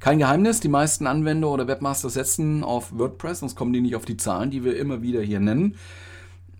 Kein 0.00 0.18
Geheimnis, 0.18 0.60
die 0.60 0.68
meisten 0.68 1.06
Anwender 1.06 1.48
oder 1.48 1.66
Webmaster 1.66 2.10
setzen 2.10 2.64
auf 2.64 2.96
WordPress, 2.96 3.40
sonst 3.40 3.56
kommen 3.56 3.72
die 3.72 3.80
nicht 3.80 3.96
auf 3.96 4.04
die 4.04 4.16
Zahlen, 4.16 4.50
die 4.50 4.64
wir 4.64 4.76
immer 4.76 5.02
wieder 5.02 5.22
hier 5.22 5.40
nennen. 5.40 5.76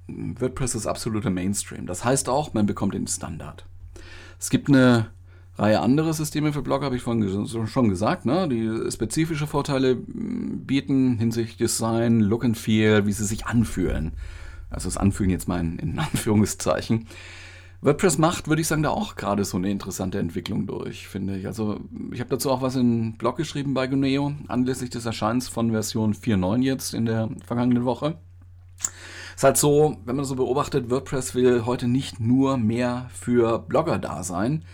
WordPress 0.07 0.74
ist 0.74 0.87
absoluter 0.87 1.31
Mainstream. 1.31 1.87
Das 1.87 2.05
heißt 2.05 2.28
auch, 2.28 2.52
man 2.55 2.66
bekommt 2.66 2.94
den 2.94 3.07
Standard. 3.07 3.66
Es 4.38 4.50
gibt 4.50 4.68
eine 4.68 5.07
Reihe 5.57 5.81
anderer 5.81 6.12
Systeme 6.12 6.52
für 6.52 6.62
Blog, 6.62 6.83
habe 6.83 6.96
ich 6.96 7.02
vorhin 7.02 7.46
schon 7.66 7.88
gesagt, 7.88 8.26
ne? 8.26 8.48
die 8.48 8.90
spezifische 8.90 9.46
Vorteile 9.46 9.94
bieten 9.96 11.18
hinsichtlich 11.18 11.57
Design, 11.57 12.20
Look 12.20 12.44
and 12.44 12.59
Feel, 12.59 13.07
wie 13.07 13.12
sie 13.12 13.24
sich 13.24 13.46
anfühlen. 13.46 14.12
Also 14.68 14.88
das 14.88 14.96
Anfühlen 14.96 15.31
jetzt 15.31 15.46
mal 15.46 15.61
in 15.61 15.98
Anführungszeichen. 15.98 17.07
WordPress 17.85 18.16
macht, 18.16 18.49
würde 18.49 18.62
ich 18.62 18.68
sagen, 18.68 18.83
da 18.83 18.88
auch 18.88 19.14
gerade 19.14 19.44
so 19.44 19.59
eine 19.59 19.70
interessante 19.70 20.18
Entwicklung 20.18 20.66
durch, 20.66 21.07
finde 21.07 21.37
ich. 21.37 21.47
Also 21.47 21.81
ich 22.12 22.20
habe 22.20 22.31
dazu 22.31 22.51
auch 22.51 22.62
was 22.62 22.77
in 22.77 23.18
Blog 23.18 23.37
geschrieben 23.37 23.75
bei 23.75 23.87
Guneo, 23.87 24.33
anlässlich 24.49 24.88
des 24.88 25.05
Erscheins 25.05 25.49
von 25.49 25.70
Version 25.70 26.14
4.9 26.14 26.62
jetzt 26.62 26.94
in 26.94 27.05
der 27.05 27.29
vergangenen 27.44 27.85
Woche. 27.85 28.16
Es 28.79 29.37
ist 29.37 29.44
halt 29.44 29.59
so, 29.59 29.99
wenn 30.07 30.16
man 30.16 30.25
so 30.25 30.35
beobachtet, 30.35 30.88
WordPress 30.88 31.35
will 31.35 31.66
heute 31.66 31.87
nicht 31.87 32.20
nur 32.20 32.57
mehr 32.57 33.11
für 33.12 33.59
Blogger 33.59 33.99
da 33.99 34.23
sein, 34.23 34.64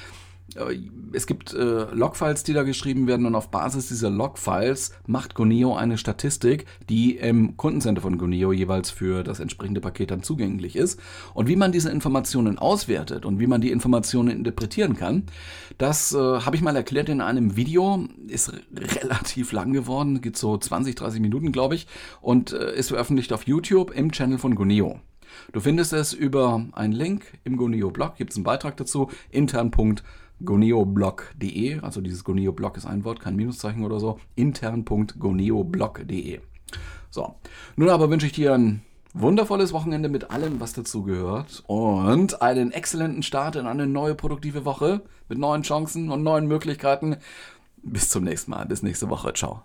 Äh, 0.55 0.79
es 1.13 1.27
gibt 1.27 1.55
äh, 1.55 1.85
Logfiles, 1.93 2.43
die 2.43 2.53
da 2.53 2.63
geschrieben 2.63 3.07
werden 3.07 3.27
und 3.27 3.35
auf 3.35 3.51
Basis 3.51 3.89
dieser 3.89 4.11
Logfiles 4.11 4.93
macht 5.07 5.35
Goneo 5.35 5.75
eine 5.75 5.97
Statistik, 5.97 6.67
die 6.89 7.17
im 7.17 7.57
Kundencenter 7.57 8.03
von 8.03 8.19
Goneo 8.19 8.53
jeweils 8.53 8.91
für 8.91 9.23
das 9.23 9.41
entsprechende 9.41 9.81
Paket 9.81 10.11
dann 10.11 10.23
zugänglich 10.23 10.77
ist. 10.77 11.01
Und 11.35 11.49
wie 11.49 11.57
man 11.57 11.73
diese 11.73 11.91
Informationen 11.91 12.59
auswertet 12.59 13.25
und 13.25 13.39
wie 13.39 13.47
man 13.47 13.61
die 13.61 13.71
Informationen 13.71 14.31
interpretieren 14.31 14.97
kann, 14.97 15.25
das 15.79 16.13
äh, 16.13 16.19
habe 16.19 16.57
ich 16.57 16.63
mal 16.63 16.77
erklärt 16.77 17.09
in 17.09 17.21
einem 17.21 17.57
Video. 17.57 18.07
Ist 18.27 18.53
relativ 19.03 19.53
lang 19.53 19.73
geworden, 19.73 20.21
geht 20.21 20.37
so 20.37 20.57
20, 20.57 20.95
30 20.95 21.21
Minuten, 21.21 21.53
glaube 21.53 21.75
ich, 21.75 21.87
und 22.21 22.53
äh, 22.53 22.75
ist 22.75 22.89
veröffentlicht 22.89 23.33
auf 23.33 23.47
YouTube 23.47 23.93
im 23.93 24.13
Channel 24.13 24.39
von 24.39 24.55
Goneo. 24.55 25.01
Du 25.53 25.61
findest 25.61 25.93
es 25.93 26.13
über 26.13 26.65
einen 26.73 26.93
Link 26.93 27.25
im 27.45 27.57
Goneo-Blog, 27.57 28.17
gibt 28.17 28.31
es 28.31 28.37
einen 28.37 28.45
Beitrag 28.45 28.77
dazu, 28.77 29.11
intern.goneoblog.de, 30.41 31.81
also 31.81 32.01
dieses 32.01 32.25
Goneo-Blog 32.25 32.77
ist 32.77 32.87
ein 32.87 33.05
Wort, 33.05 33.21
kein 33.21 33.37
Minuszeichen 33.37 33.85
oder 33.85 34.01
so, 34.01 34.19
intern.goneoblog.de. 34.37 36.41
So, 37.11 37.35
nun 37.77 37.89
aber 37.89 38.11
wünsche 38.11 38.27
ich 38.27 38.33
dir 38.33 38.55
ein 38.55 38.83
wundervolles 39.13 39.73
Wochenende 39.73 40.09
mit 40.09 40.31
allem, 40.31 40.61
was 40.61 40.73
dazu 40.73 41.05
gehört 41.05 41.63
und 41.67 42.43
einen 42.43 42.73
exzellenten 42.73 43.23
Start 43.23 43.57
in 43.57 43.67
eine 43.67 43.87
neue 43.87 44.15
produktive 44.15 44.65
Woche 44.65 45.03
mit 45.29 45.39
neuen 45.39 45.63
Chancen 45.63 46.11
und 46.11 46.23
neuen 46.23 46.49
Möglichkeiten. 46.49 47.17
Bis 47.83 48.09
zum 48.09 48.25
nächsten 48.25 48.51
Mal, 48.51 48.67
bis 48.67 48.83
nächste 48.83 49.11
Woche, 49.11 49.33
ciao. 49.33 49.63